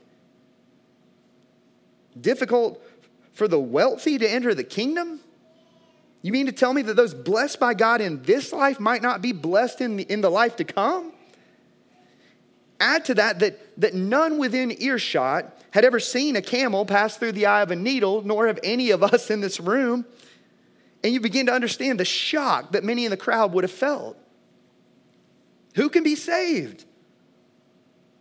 Difficult 2.20 2.82
for 3.34 3.48
the 3.48 3.60
wealthy 3.60 4.18
to 4.18 4.30
enter 4.30 4.54
the 4.54 4.64
kingdom? 4.64 5.20
You 6.22 6.32
mean 6.32 6.46
to 6.46 6.52
tell 6.52 6.74
me 6.74 6.82
that 6.84 6.96
those 6.96 7.14
blessed 7.14 7.60
by 7.60 7.74
God 7.74 8.02
in 8.02 8.22
this 8.24 8.54
life 8.54 8.80
might 8.80 9.02
not 9.02 9.22
be 9.22 9.32
blessed 9.32 9.82
in 9.82 9.98
the, 9.98 10.04
in 10.04 10.22
the 10.22 10.30
life 10.30 10.56
to 10.58 10.64
come? 10.64 11.14
Add 12.80 13.06
to 13.06 13.14
that, 13.16 13.40
that 13.40 13.60
that 13.82 13.94
none 13.94 14.38
within 14.38 14.72
earshot 14.82 15.58
had 15.72 15.86
ever 15.86 16.00
seen 16.00 16.36
a 16.36 16.42
camel 16.42 16.86
pass 16.86 17.18
through 17.18 17.32
the 17.32 17.46
eye 17.46 17.62
of 17.62 17.72
a 17.72 17.76
needle, 17.76 18.22
nor 18.22 18.48
have 18.48 18.60
any 18.64 18.92
of 18.92 19.04
us 19.04 19.30
in 19.30 19.42
this 19.42 19.60
room. 19.60 20.06
And 21.04 21.14
you 21.14 21.20
begin 21.20 21.48
to 21.48 21.54
understand 21.54 22.00
the 22.00 22.06
shock 22.06 22.74
that 22.74 22.84
many 22.84 23.06
in 23.06 23.12
the 23.12 23.18
crowd 23.18 23.54
would 23.54 23.64
have 23.64 23.72
felt. 23.72 24.18
Who 25.76 25.90
can 25.90 26.04
be 26.04 26.16
saved? 26.16 26.86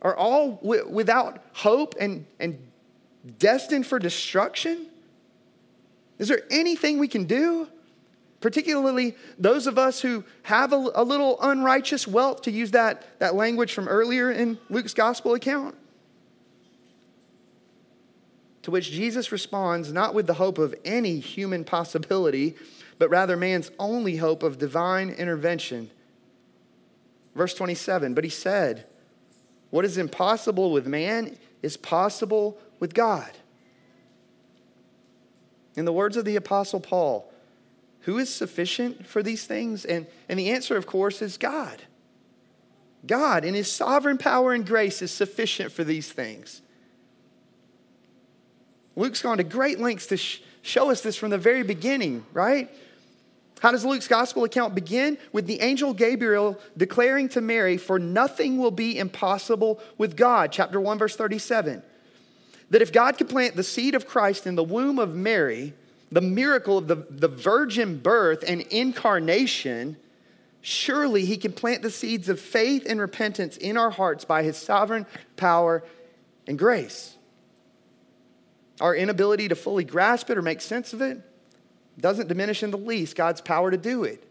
Are 0.03 0.17
all 0.17 0.53
w- 0.63 0.89
without 0.89 1.45
hope 1.53 1.95
and, 2.01 2.27
and 2.39 2.59
destined 3.39 3.87
for 3.87 3.99
destruction? 3.99 4.87
Is 6.19 6.29
there 6.29 6.43
anything 6.51 6.99
we 6.99 7.09
can 7.09 7.25
do? 7.25 7.69
particularly 8.41 9.15
those 9.39 9.67
of 9.67 9.79
us 9.79 10.01
who 10.01 10.25
have 10.43 10.73
a, 10.73 10.91
a, 10.95 11.05
little 11.05 11.39
unrighteous 11.41 12.09
wealth, 12.09 12.43
to 12.43 12.51
use 12.51 12.71
that, 12.73 13.19
that 13.19 13.35
language 13.35 13.73
from 13.73 13.87
earlier 13.87 14.31
in 14.31 14.59
Luke's 14.69 14.95
gospel 14.95 15.35
account. 15.35 15.77
To 18.63 18.71
which 18.71 18.91
Jesus 18.91 19.33
responds 19.33 19.93
not 19.93 20.15
with 20.15 20.27
the 20.27 20.35
hope 20.35 20.59
of 20.59 20.75
any 20.85 21.19
human 21.19 21.65
possibility, 21.65 22.57
but 22.99 23.09
rather 23.09 23.37
man's 23.37 23.71
only 23.79 24.17
hope 24.17 24.43
of 24.43 24.59
divine 24.59 25.11
intervention. 25.11 25.91
Verse 27.35 27.55
27 27.55 28.15
But 28.15 28.25
he 28.25 28.31
said, 28.31 28.87
What 29.71 29.85
is 29.85 29.99
impossible 29.99 30.73
with 30.73 30.87
man 30.87 31.37
is 31.63 31.77
possible 31.77 32.59
with 32.79 32.95
God. 32.95 33.31
In 35.77 35.85
the 35.85 35.93
words 35.93 36.17
of 36.17 36.25
the 36.25 36.37
Apostle 36.37 36.81
Paul, 36.81 37.33
who 38.01 38.19
is 38.19 38.35
sufficient 38.35 39.07
for 39.07 39.23
these 39.23 39.45
things? 39.45 39.85
And, 39.85 40.07
and 40.29 40.39
the 40.39 40.51
answer, 40.51 40.77
of 40.77 40.87
course, 40.87 41.23
is 41.23 41.37
God. 41.37 41.83
God, 43.07 43.45
in 43.45 43.55
His 43.55 43.71
sovereign 43.71 44.19
power 44.19 44.53
and 44.53 44.67
grace, 44.67 45.01
is 45.01 45.11
sufficient 45.11 45.73
for 45.73 45.85
these 45.85 46.13
things. 46.13 46.63
Luke's 48.97 49.23
gone 49.23 49.39
to 49.39 49.45
great 49.45 49.79
lengths 49.79 50.07
to 50.09 50.17
sh- 50.17 50.41
show 50.63 50.91
us 50.91 51.01
this 51.01 51.17
from 51.17 51.31
the 51.31 51.39
very 51.39 51.63
beginning, 51.63 52.27
right? 52.33 52.71
How 53.61 53.73
does 53.73 53.85
Luke's 53.85 54.09
gospel 54.09 54.45
account 54.45 54.75
begin? 54.75 55.19
With 55.33 55.47
the 55.47 55.61
angel 55.61 55.93
Gabriel 55.93 56.59
declaring 56.77 57.29
to 57.31 57.43
Mary, 57.43 57.77
For 57.77 57.99
nothing 57.99 58.57
will 58.57 58.71
be 58.71 58.99
impossible 58.99 59.81
with 59.99 60.17
God. 60.17 60.51
Chapter 60.51 60.81
1, 60.81 60.99
verse 60.99 61.15
37. 61.15 61.83
That 62.71 62.83
if 62.83 62.91
God 62.91 63.19
could 63.19 63.29
plant 63.29 63.57
the 63.57 63.63
seed 63.63 63.95
of 63.95 64.07
Christ 64.07 64.47
in 64.47 64.55
the 64.55 64.65
womb 64.65 64.99
of 64.99 65.15
Mary, 65.15 65.75
the 66.11 66.23
miracle 66.23 66.79
of 66.79 66.89
the, 66.89 67.07
the 67.11 67.29
virgin 67.29 67.99
birth 67.99 68.43
and 68.47 68.63
incarnation, 68.63 69.99
surely 70.63 71.27
he 71.27 71.37
can 71.37 71.53
plant 71.53 71.83
the 71.83 71.91
seeds 71.91 72.31
of 72.31 72.41
faith 72.41 72.87
and 72.89 72.99
repentance 72.99 73.59
in 73.59 73.77
our 73.77 73.91
hearts 73.91 74.25
by 74.25 74.43
his 74.43 74.57
sovereign 74.57 75.05
power 75.37 75.83
and 76.47 76.59
grace. 76.59 77.15
Our 78.81 78.95
inability 78.95 79.49
to 79.49 79.55
fully 79.55 79.85
grasp 79.85 80.31
it 80.31 80.39
or 80.39 80.43
make 80.43 80.63
sense 80.63 80.95
of 80.95 81.03
it 81.03 81.21
doesn't 82.01 82.29
diminish 82.29 82.63
in 82.63 82.71
the 82.71 82.79
least 82.79 83.17
God's 83.17 83.41
power 83.41 83.71
to 83.71 83.77
do 83.77 84.05
it. 84.05 84.25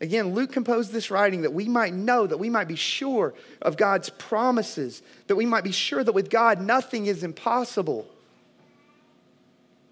Again, 0.00 0.34
Luke 0.34 0.52
composed 0.52 0.92
this 0.92 1.10
writing 1.10 1.42
that 1.42 1.54
we 1.54 1.68
might 1.68 1.94
know, 1.94 2.26
that 2.26 2.36
we 2.36 2.50
might 2.50 2.68
be 2.68 2.76
sure 2.76 3.32
of 3.62 3.76
God's 3.76 4.10
promises, 4.10 5.02
that 5.26 5.36
we 5.36 5.46
might 5.46 5.64
be 5.64 5.72
sure 5.72 6.04
that 6.04 6.12
with 6.12 6.28
God 6.28 6.60
nothing 6.60 7.06
is 7.06 7.22
impossible. 7.22 8.06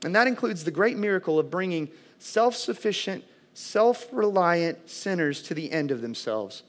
And 0.02 0.14
that 0.14 0.26
includes 0.26 0.64
the 0.64 0.70
great 0.70 0.98
miracle 0.98 1.38
of 1.38 1.50
bringing 1.50 1.88
self 2.18 2.54
sufficient, 2.54 3.24
self 3.54 4.06
reliant 4.12 4.90
sinners 4.90 5.42
to 5.44 5.54
the 5.54 5.72
end 5.72 5.90
of 5.90 6.02
themselves. 6.02 6.62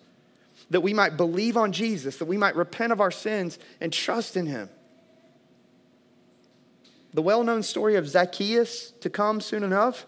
That 0.70 0.82
we 0.82 0.94
might 0.94 1.18
believe 1.18 1.58
on 1.58 1.74
Jesus, 1.74 2.18
that 2.18 2.26
we 2.26 2.38
might 2.38 2.56
repent 2.56 2.94
of 2.94 3.02
our 3.02 3.12
sins 3.12 3.60
and 3.82 3.92
trust 3.92 4.38
in 4.38 4.46
him. 4.46 4.70
The 7.16 7.22
well 7.22 7.46
known 7.46 7.64
story 7.64 7.96
of 7.96 8.10
Zacchaeus 8.10 8.92
to 9.00 9.10
come 9.10 9.40
soon 9.40 9.64
enough. 9.64 10.06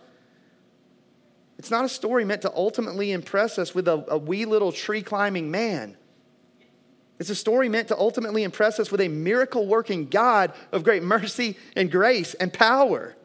It's 1.57 1.71
not 1.71 1.85
a 1.85 1.89
story 1.89 2.25
meant 2.25 2.41
to 2.41 2.51
ultimately 2.53 3.13
impress 3.13 3.57
us 3.57 3.73
with 3.73 3.87
a, 3.87 4.03
a 4.09 4.17
wee 4.17 4.43
little 4.43 4.73
tree 4.73 5.01
climbing 5.01 5.49
man. 5.49 5.95
It's 7.17 7.29
a 7.29 7.35
story 7.35 7.69
meant 7.69 7.87
to 7.87 7.97
ultimately 7.97 8.43
impress 8.43 8.77
us 8.77 8.91
with 8.91 8.99
a 8.99 9.07
miracle 9.07 9.65
working 9.65 10.07
God 10.07 10.51
of 10.73 10.83
great 10.83 11.01
mercy 11.01 11.57
and 11.77 11.89
grace 11.89 12.33
and 12.33 12.51
power. 12.51 13.15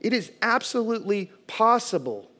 It 0.00 0.12
is 0.12 0.30
absolutely 0.40 1.32
possible 1.48 2.30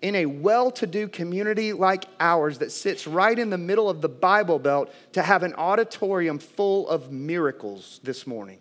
in 0.00 0.14
a 0.14 0.26
well 0.26 0.70
to 0.70 0.86
do 0.86 1.08
community 1.08 1.72
like 1.72 2.04
ours 2.20 2.58
that 2.58 2.70
sits 2.70 3.06
right 3.06 3.38
in 3.38 3.50
the 3.50 3.58
middle 3.58 3.90
of 3.90 4.00
the 4.00 4.08
Bible 4.08 4.58
Belt 4.58 4.92
to 5.12 5.22
have 5.22 5.42
an 5.42 5.54
auditorium 5.54 6.38
full 6.38 6.88
of 6.88 7.10
miracles 7.10 8.00
this 8.04 8.26
morning. 8.26 8.60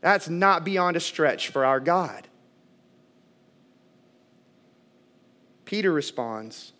That's 0.00 0.28
not 0.28 0.64
beyond 0.64 0.96
a 0.96 1.00
stretch 1.00 1.48
for 1.48 1.64
our 1.64 1.80
God. 1.80 2.28
Peter 5.64 5.92
responds, 5.92 6.72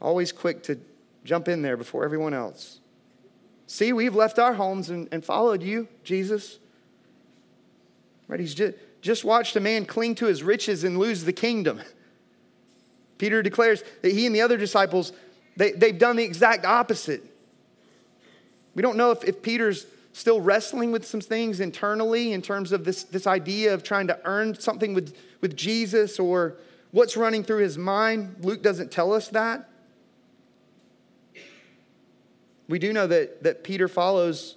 always 0.00 0.32
quick 0.32 0.62
to 0.64 0.78
jump 1.24 1.48
in 1.48 1.62
there 1.62 1.76
before 1.76 2.04
everyone 2.04 2.34
else. 2.34 2.80
See, 3.66 3.92
we've 3.92 4.14
left 4.14 4.38
our 4.38 4.54
homes 4.54 4.90
and, 4.90 5.08
and 5.12 5.24
followed 5.24 5.62
you, 5.62 5.86
Jesus. 6.02 6.58
Right? 8.26 8.40
He's 8.40 8.54
just, 8.54 8.76
just 9.02 9.24
watched 9.24 9.56
a 9.56 9.60
man 9.60 9.84
cling 9.84 10.14
to 10.14 10.26
his 10.26 10.42
riches 10.42 10.84
and 10.84 10.96
lose 10.96 11.24
the 11.24 11.32
kingdom. 11.32 11.82
Peter 13.18 13.42
declares 13.42 13.84
that 14.00 14.12
he 14.12 14.26
and 14.26 14.34
the 14.34 14.40
other 14.40 14.56
disciples, 14.56 15.12
they, 15.56 15.72
they've 15.72 15.98
done 15.98 16.16
the 16.16 16.24
exact 16.24 16.64
opposite. 16.64 17.22
We 18.74 18.82
don't 18.82 18.96
know 18.96 19.10
if, 19.10 19.22
if 19.24 19.42
Peter's 19.42 19.86
still 20.12 20.40
wrestling 20.40 20.92
with 20.92 21.06
some 21.06 21.20
things 21.20 21.60
internally 21.60 22.32
in 22.32 22.42
terms 22.42 22.72
of 22.72 22.84
this, 22.84 23.04
this 23.04 23.26
idea 23.26 23.74
of 23.74 23.82
trying 23.82 24.06
to 24.06 24.18
earn 24.24 24.58
something 24.58 24.94
with, 24.94 25.16
with 25.40 25.56
Jesus 25.56 26.18
or 26.18 26.56
what's 26.90 27.16
running 27.16 27.42
through 27.42 27.62
his 27.62 27.78
mind. 27.78 28.36
Luke 28.40 28.62
doesn't 28.62 28.90
tell 28.90 29.12
us 29.12 29.28
that. 29.28 29.68
We 32.68 32.78
do 32.78 32.92
know 32.92 33.06
that, 33.06 33.42
that 33.42 33.64
Peter 33.64 33.88
follows 33.88 34.56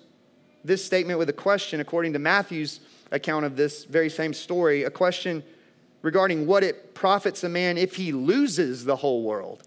this 0.63 0.83
statement 0.83 1.19
with 1.19 1.29
a 1.29 1.33
question 1.33 1.79
according 1.79 2.13
to 2.13 2.19
Matthew's 2.19 2.79
account 3.11 3.45
of 3.45 3.55
this 3.55 3.85
very 3.85 4.09
same 4.09 4.33
story, 4.33 4.83
a 4.83 4.89
question 4.89 5.43
regarding 6.01 6.45
what 6.45 6.63
it 6.63 6.93
profits 6.93 7.43
a 7.43 7.49
man 7.49 7.77
if 7.77 7.95
he 7.95 8.11
loses 8.11 8.85
the 8.85 8.95
whole 8.95 9.23
world. 9.23 9.63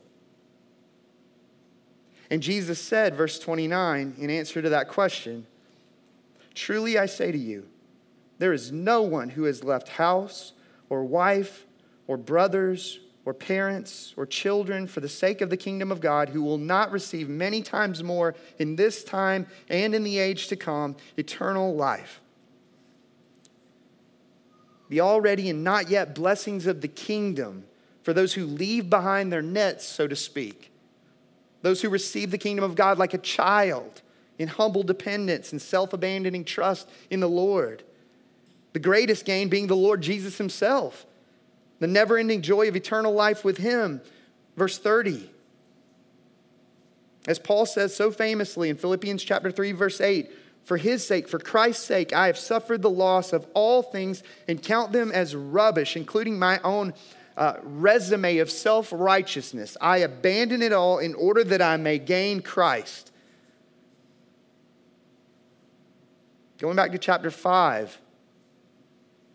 And 2.30 2.42
Jesus 2.42 2.78
said, 2.78 3.16
verse 3.16 3.38
29, 3.38 4.14
in 4.18 4.30
answer 4.30 4.60
to 4.62 4.68
that 4.68 4.88
question, 4.88 5.46
Truly 6.54 6.98
I 6.98 7.06
say 7.06 7.32
to 7.32 7.38
you, 7.38 7.66
there 8.38 8.52
is 8.52 8.70
no 8.70 9.02
one 9.02 9.30
who 9.30 9.44
has 9.44 9.64
left 9.64 9.88
house 9.88 10.52
or 10.88 11.04
wife 11.04 11.66
or 12.06 12.16
brothers 12.16 13.00
or 13.24 13.34
parents 13.34 14.14
or 14.16 14.26
children 14.26 14.86
for 14.86 15.00
the 15.00 15.08
sake 15.08 15.40
of 15.40 15.50
the 15.50 15.56
kingdom 15.56 15.90
of 15.90 16.00
God 16.00 16.28
who 16.28 16.42
will 16.42 16.58
not 16.58 16.92
receive 16.92 17.28
many 17.28 17.62
times 17.62 18.02
more 18.02 18.34
in 18.58 18.76
this 18.76 19.04
time 19.04 19.46
and 19.68 19.94
in 19.94 20.04
the 20.04 20.18
age 20.18 20.48
to 20.48 20.56
come 20.56 20.96
eternal 21.16 21.74
life 21.74 22.20
the 24.88 25.00
already 25.00 25.50
and 25.50 25.62
not 25.62 25.90
yet 25.90 26.14
blessings 26.14 26.66
of 26.66 26.80
the 26.80 26.88
kingdom 26.88 27.64
for 28.02 28.12
those 28.12 28.34
who 28.34 28.46
leave 28.46 28.88
behind 28.88 29.32
their 29.32 29.42
nets, 29.42 29.84
so 29.84 30.06
to 30.06 30.16
speak. 30.16 30.70
Those 31.62 31.82
who 31.82 31.90
receive 31.90 32.30
the 32.30 32.38
kingdom 32.38 32.64
of 32.64 32.74
God 32.74 32.98
like 32.98 33.14
a 33.14 33.18
child 33.18 34.00
in 34.38 34.48
humble 34.48 34.82
dependence 34.82 35.52
and 35.52 35.60
self 35.60 35.92
abandoning 35.92 36.44
trust 36.44 36.88
in 37.10 37.20
the 37.20 37.28
Lord. 37.28 37.82
The 38.72 38.78
greatest 38.78 39.24
gain 39.24 39.48
being 39.48 39.66
the 39.66 39.76
Lord 39.76 40.00
Jesus 40.00 40.38
Himself, 40.38 41.04
the 41.80 41.86
never 41.86 42.16
ending 42.16 42.42
joy 42.42 42.68
of 42.68 42.76
eternal 42.76 43.12
life 43.12 43.44
with 43.44 43.58
Him. 43.58 44.00
Verse 44.56 44.78
30. 44.78 45.30
As 47.26 47.38
Paul 47.38 47.66
says 47.66 47.94
so 47.94 48.10
famously 48.10 48.70
in 48.70 48.76
Philippians 48.76 49.22
chapter 49.22 49.50
3 49.50 49.72
verse 49.72 50.00
8, 50.00 50.30
for 50.68 50.76
his 50.76 51.04
sake, 51.06 51.30
for 51.30 51.38
Christ's 51.38 51.86
sake, 51.86 52.12
I 52.12 52.26
have 52.26 52.36
suffered 52.36 52.82
the 52.82 52.90
loss 52.90 53.32
of 53.32 53.46
all 53.54 53.82
things 53.82 54.22
and 54.46 54.62
count 54.62 54.92
them 54.92 55.10
as 55.10 55.34
rubbish, 55.34 55.96
including 55.96 56.38
my 56.38 56.60
own 56.62 56.92
uh, 57.38 57.54
resume 57.62 58.36
of 58.36 58.50
self 58.50 58.92
righteousness. 58.92 59.78
I 59.80 59.98
abandon 59.98 60.60
it 60.60 60.74
all 60.74 60.98
in 60.98 61.14
order 61.14 61.42
that 61.42 61.62
I 61.62 61.78
may 61.78 61.98
gain 61.98 62.42
Christ. 62.42 63.12
Going 66.58 66.76
back 66.76 66.92
to 66.92 66.98
chapter 66.98 67.30
5, 67.30 67.98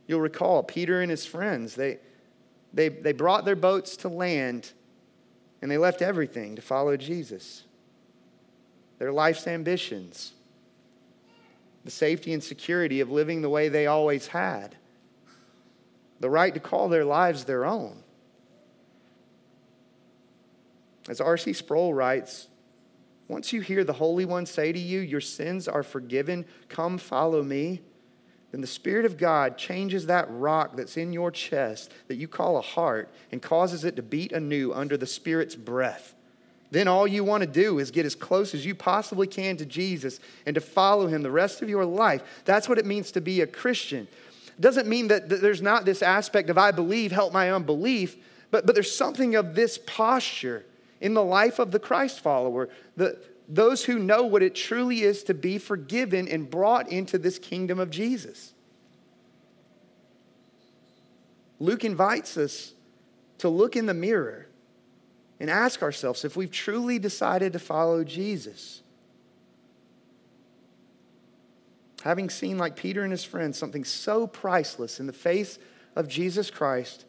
you'll 0.05 0.21
recall 0.21 0.61
Peter 0.61 1.01
and 1.01 1.09
his 1.09 1.25
friends, 1.25 1.73
they, 1.73 1.97
they, 2.75 2.89
they 2.89 3.11
brought 3.11 3.43
their 3.43 3.55
boats 3.55 3.97
to 3.97 4.07
land 4.07 4.71
and 5.63 5.71
they 5.71 5.79
left 5.79 6.03
everything 6.03 6.55
to 6.57 6.61
follow 6.61 6.95
Jesus. 6.95 7.63
Their 8.99 9.11
life's 9.11 9.47
ambitions 9.47 10.33
the 11.83 11.91
safety 11.91 12.33
and 12.33 12.43
security 12.43 12.99
of 12.99 13.11
living 13.11 13.41
the 13.41 13.49
way 13.49 13.69
they 13.69 13.87
always 13.87 14.27
had, 14.27 14.75
the 16.19 16.29
right 16.29 16.53
to 16.53 16.59
call 16.59 16.89
their 16.89 17.05
lives 17.05 17.43
their 17.43 17.65
own. 17.65 18.03
As 21.09 21.19
R.C. 21.19 21.53
Sproul 21.53 21.93
writes, 21.93 22.47
once 23.27 23.51
you 23.51 23.61
hear 23.61 23.83
the 23.83 23.93
Holy 23.93 24.25
One 24.25 24.45
say 24.45 24.71
to 24.71 24.79
you, 24.79 24.99
Your 24.99 25.21
sins 25.21 25.67
are 25.67 25.83
forgiven, 25.83 26.45
come 26.69 26.97
follow 26.97 27.43
me, 27.43 27.81
then 28.51 28.61
the 28.61 28.67
Spirit 28.67 29.05
of 29.05 29.17
God 29.17 29.57
changes 29.57 30.05
that 30.05 30.27
rock 30.29 30.77
that's 30.77 30.95
in 30.95 31.11
your 31.11 31.31
chest 31.31 31.91
that 32.07 32.17
you 32.17 32.27
call 32.27 32.57
a 32.57 32.61
heart 32.61 33.11
and 33.31 33.41
causes 33.41 33.83
it 33.83 33.95
to 33.95 34.03
beat 34.03 34.31
anew 34.31 34.71
under 34.71 34.95
the 34.95 35.07
Spirit's 35.07 35.55
breath. 35.55 36.13
Then 36.73 36.87
all 36.87 37.05
you 37.07 37.23
want 37.23 37.41
to 37.41 37.47
do 37.47 37.77
is 37.77 37.91
get 37.91 38.03
as 38.03 38.15
close 38.15 38.55
as 38.55 38.65
you 38.65 38.73
possibly 38.73 39.27
can 39.27 39.57
to 39.57 39.65
Jesus 39.65 40.19
and 40.47 40.55
to 40.55 40.59
follow 40.59 41.05
him 41.05 41.21
the 41.21 41.29
rest 41.29 41.61
of 41.61 41.69
your 41.69 41.85
life. 41.85 42.23
That's 42.45 42.67
what 42.67 42.79
it 42.79 42.85
means 42.87 43.11
to 43.11 43.21
be 43.21 43.41
a 43.41 43.47
Christian. 43.47 44.07
It 44.47 44.59
doesn't 44.59 44.87
mean 44.87 45.09
that, 45.09 45.29
there's 45.29 45.61
not 45.61 45.85
this 45.85 46.01
aspect 46.01 46.49
of 46.49 46.57
I 46.57 46.71
believe, 46.71 47.11
help 47.11 47.31
my 47.31 47.51
unbelief, 47.51 48.17
but, 48.49 48.65
but 48.65 48.73
there's 48.73 48.93
something 48.93 49.35
of 49.35 49.53
this 49.53 49.77
posture 49.85 50.65
in 50.99 51.13
the 51.13 51.23
life 51.23 51.59
of 51.59 51.69
the 51.69 51.77
Christ 51.77 52.21
follower. 52.21 52.69
The, 52.97 53.19
those 53.47 53.85
who 53.85 53.99
know 53.99 54.23
what 54.23 54.41
it 54.41 54.55
truly 54.55 55.03
is 55.03 55.23
to 55.25 55.35
be 55.35 55.59
forgiven 55.59 56.27
and 56.27 56.49
brought 56.49 56.91
into 56.91 57.19
this 57.19 57.37
kingdom 57.37 57.77
of 57.77 57.91
Jesus. 57.91 58.51
Luke 61.59 61.85
invites 61.85 62.35
us 62.35 62.73
to 63.37 63.47
look 63.47 63.75
in 63.75 63.85
the 63.85 63.93
mirror 63.93 64.47
and 65.43 65.49
ask 65.49 65.83
ourselves 65.83 66.23
if 66.23 66.37
we've 66.37 66.53
truly 66.53 66.97
decided 66.97 67.51
to 67.51 67.59
follow 67.59 68.05
Jesus. 68.05 68.81
Having 72.01 72.29
seen, 72.29 72.57
like 72.57 72.77
Peter 72.77 73.03
and 73.03 73.11
his 73.11 73.25
friends, 73.25 73.57
something 73.57 73.83
so 73.83 74.25
priceless 74.25 75.01
in 75.01 75.05
the 75.05 75.11
face 75.11 75.59
of 75.97 76.07
Jesus 76.07 76.49
Christ 76.49 77.03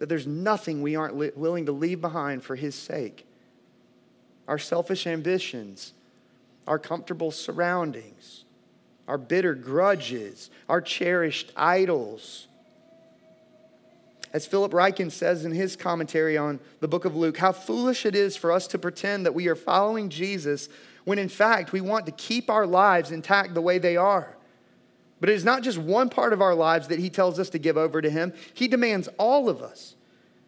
that 0.00 0.10
there's 0.10 0.26
nothing 0.26 0.82
we 0.82 0.96
aren't 0.96 1.16
li- 1.16 1.30
willing 1.34 1.64
to 1.64 1.72
leave 1.72 2.02
behind 2.02 2.44
for 2.44 2.56
his 2.56 2.74
sake. 2.74 3.26
Our 4.46 4.58
selfish 4.58 5.06
ambitions, 5.06 5.94
our 6.66 6.78
comfortable 6.78 7.30
surroundings, 7.30 8.44
our 9.06 9.16
bitter 9.16 9.54
grudges, 9.54 10.50
our 10.68 10.82
cherished 10.82 11.52
idols 11.56 12.48
as 14.32 14.46
Philip 14.46 14.72
Ryken 14.72 15.10
says 15.10 15.44
in 15.44 15.52
his 15.52 15.76
commentary 15.76 16.36
on 16.36 16.60
the 16.80 16.88
book 16.88 17.04
of 17.04 17.16
Luke, 17.16 17.38
how 17.38 17.52
foolish 17.52 18.04
it 18.04 18.14
is 18.14 18.36
for 18.36 18.52
us 18.52 18.66
to 18.68 18.78
pretend 18.78 19.24
that 19.26 19.34
we 19.34 19.48
are 19.48 19.56
following 19.56 20.08
Jesus 20.10 20.68
when 21.04 21.18
in 21.18 21.28
fact 21.28 21.72
we 21.72 21.80
want 21.80 22.06
to 22.06 22.12
keep 22.12 22.50
our 22.50 22.66
lives 22.66 23.10
intact 23.10 23.54
the 23.54 23.62
way 23.62 23.78
they 23.78 23.96
are. 23.96 24.36
But 25.20 25.30
it 25.30 25.34
is 25.34 25.44
not 25.44 25.62
just 25.62 25.78
one 25.78 26.10
part 26.10 26.32
of 26.32 26.42
our 26.42 26.54
lives 26.54 26.88
that 26.88 26.98
he 26.98 27.10
tells 27.10 27.38
us 27.38 27.50
to 27.50 27.58
give 27.58 27.76
over 27.76 28.00
to 28.00 28.10
him, 28.10 28.32
he 28.54 28.68
demands 28.68 29.08
all 29.18 29.48
of 29.48 29.62
us. 29.62 29.96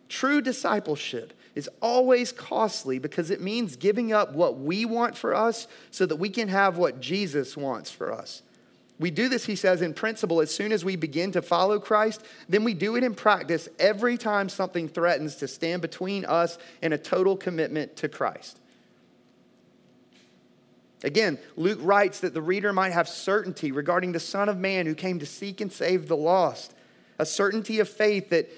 True 0.08 0.40
discipleship 0.40 1.32
is 1.54 1.68
always 1.80 2.32
costly 2.32 2.98
because 2.98 3.30
it 3.30 3.40
means 3.40 3.76
giving 3.76 4.12
up 4.12 4.32
what 4.32 4.58
we 4.58 4.84
want 4.84 5.16
for 5.16 5.34
us 5.34 5.66
so 5.90 6.06
that 6.06 6.16
we 6.16 6.28
can 6.28 6.48
have 6.48 6.76
what 6.76 7.00
Jesus 7.00 7.56
wants 7.56 7.90
for 7.90 8.12
us. 8.12 8.42
We 9.00 9.10
do 9.10 9.30
this, 9.30 9.46
he 9.46 9.56
says, 9.56 9.80
in 9.80 9.94
principle 9.94 10.42
as 10.42 10.54
soon 10.54 10.72
as 10.72 10.84
we 10.84 10.94
begin 10.94 11.32
to 11.32 11.40
follow 11.40 11.80
Christ. 11.80 12.22
Then 12.50 12.64
we 12.64 12.74
do 12.74 12.96
it 12.96 13.02
in 13.02 13.14
practice 13.14 13.66
every 13.78 14.18
time 14.18 14.50
something 14.50 14.88
threatens 14.88 15.36
to 15.36 15.48
stand 15.48 15.80
between 15.80 16.26
us 16.26 16.58
and 16.82 16.92
a 16.92 16.98
total 16.98 17.34
commitment 17.34 17.96
to 17.96 18.10
Christ. 18.10 18.58
Again, 21.02 21.38
Luke 21.56 21.78
writes 21.80 22.20
that 22.20 22.34
the 22.34 22.42
reader 22.42 22.74
might 22.74 22.92
have 22.92 23.08
certainty 23.08 23.72
regarding 23.72 24.12
the 24.12 24.20
Son 24.20 24.50
of 24.50 24.58
Man 24.58 24.84
who 24.84 24.94
came 24.94 25.18
to 25.18 25.26
seek 25.26 25.62
and 25.62 25.72
save 25.72 26.06
the 26.06 26.16
lost, 26.16 26.74
a 27.18 27.24
certainty 27.24 27.80
of 27.80 27.88
faith 27.88 28.28
that, 28.28 28.50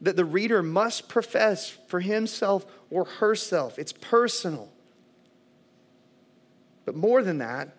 that 0.00 0.16
the 0.16 0.24
reader 0.24 0.62
must 0.62 1.10
profess 1.10 1.76
for 1.88 2.00
himself 2.00 2.64
or 2.90 3.04
herself. 3.04 3.78
It's 3.78 3.92
personal. 3.92 4.70
But 6.86 6.96
more 6.96 7.22
than 7.22 7.36
that, 7.36 7.76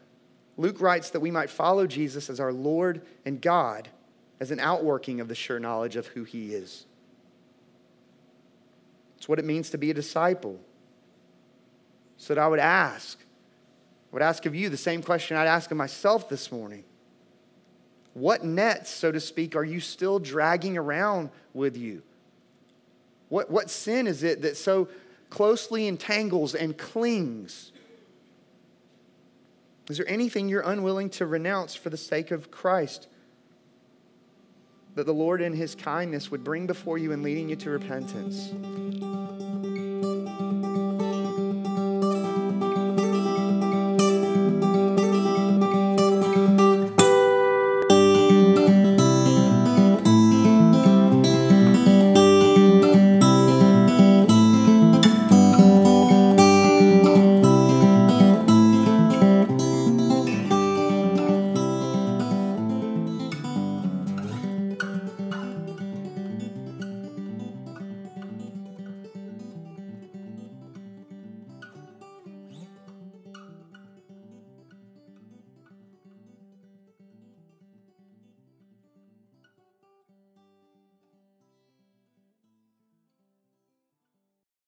Luke 0.62 0.80
writes 0.80 1.10
that 1.10 1.20
we 1.20 1.32
might 1.32 1.50
follow 1.50 1.88
Jesus 1.88 2.30
as 2.30 2.40
our 2.40 2.54
Lord 2.54 3.02
and 3.26 3.42
God 3.42 3.90
as 4.40 4.52
an 4.52 4.60
outworking 4.60 5.20
of 5.20 5.28
the 5.28 5.34
sure 5.34 5.60
knowledge 5.60 5.96
of 5.96 6.06
who 6.08 6.24
he 6.24 6.54
is. 6.54 6.86
It's 9.18 9.28
what 9.28 9.40
it 9.40 9.46
means 9.46 9.72
to 9.72 9.80
be 9.80 9.90
a 9.90 9.94
disciple. 9.96 10.60
So 12.18 12.36
that 12.36 12.42
I 12.42 12.48
would 12.48 12.60
ask, 12.60 13.18
I 13.20 14.14
would 14.14 14.22
ask 14.22 14.46
of 14.46 14.54
you 14.54 14.70
the 14.70 14.78
same 14.78 15.02
question 15.02 15.36
I'd 15.36 15.48
ask 15.48 15.72
of 15.72 15.78
myself 15.78 16.30
this 16.30 16.52
morning. 16.52 16.84
What 18.14 18.44
nets, 18.44 18.92
so 18.92 19.12
to 19.12 19.20
speak, 19.20 19.56
are 19.56 19.64
you 19.64 19.80
still 19.80 20.20
dragging 20.20 20.78
around 20.78 21.32
with 21.56 21.76
you? 21.76 22.04
What, 23.30 23.50
what 23.50 23.72
sin 23.72 24.06
is 24.06 24.22
it 24.22 24.44
that 24.44 24.58
so 24.58 24.90
closely 25.32 25.88
entangles 25.88 26.54
and 26.54 26.78
clings? 26.78 27.72
Is 29.90 29.98
there 29.98 30.08
anything 30.08 30.48
you're 30.48 30.62
unwilling 30.62 31.10
to 31.12 31.26
renounce 31.26 31.76
for 31.76 31.90
the 31.90 31.98
sake 31.98 32.32
of 32.32 32.52
Christ? 32.52 33.08
That 34.96 35.06
the 35.06 35.14
Lord 35.14 35.42
in 35.42 35.54
His 35.54 35.76
kindness 35.76 36.32
would 36.32 36.44
bring 36.44 36.68
before 36.68 36.98
you 36.98 37.12
and 37.12 37.24
leading 37.24 37.50
you 37.50 37.56
to 37.58 37.70
repentance. 37.70 38.54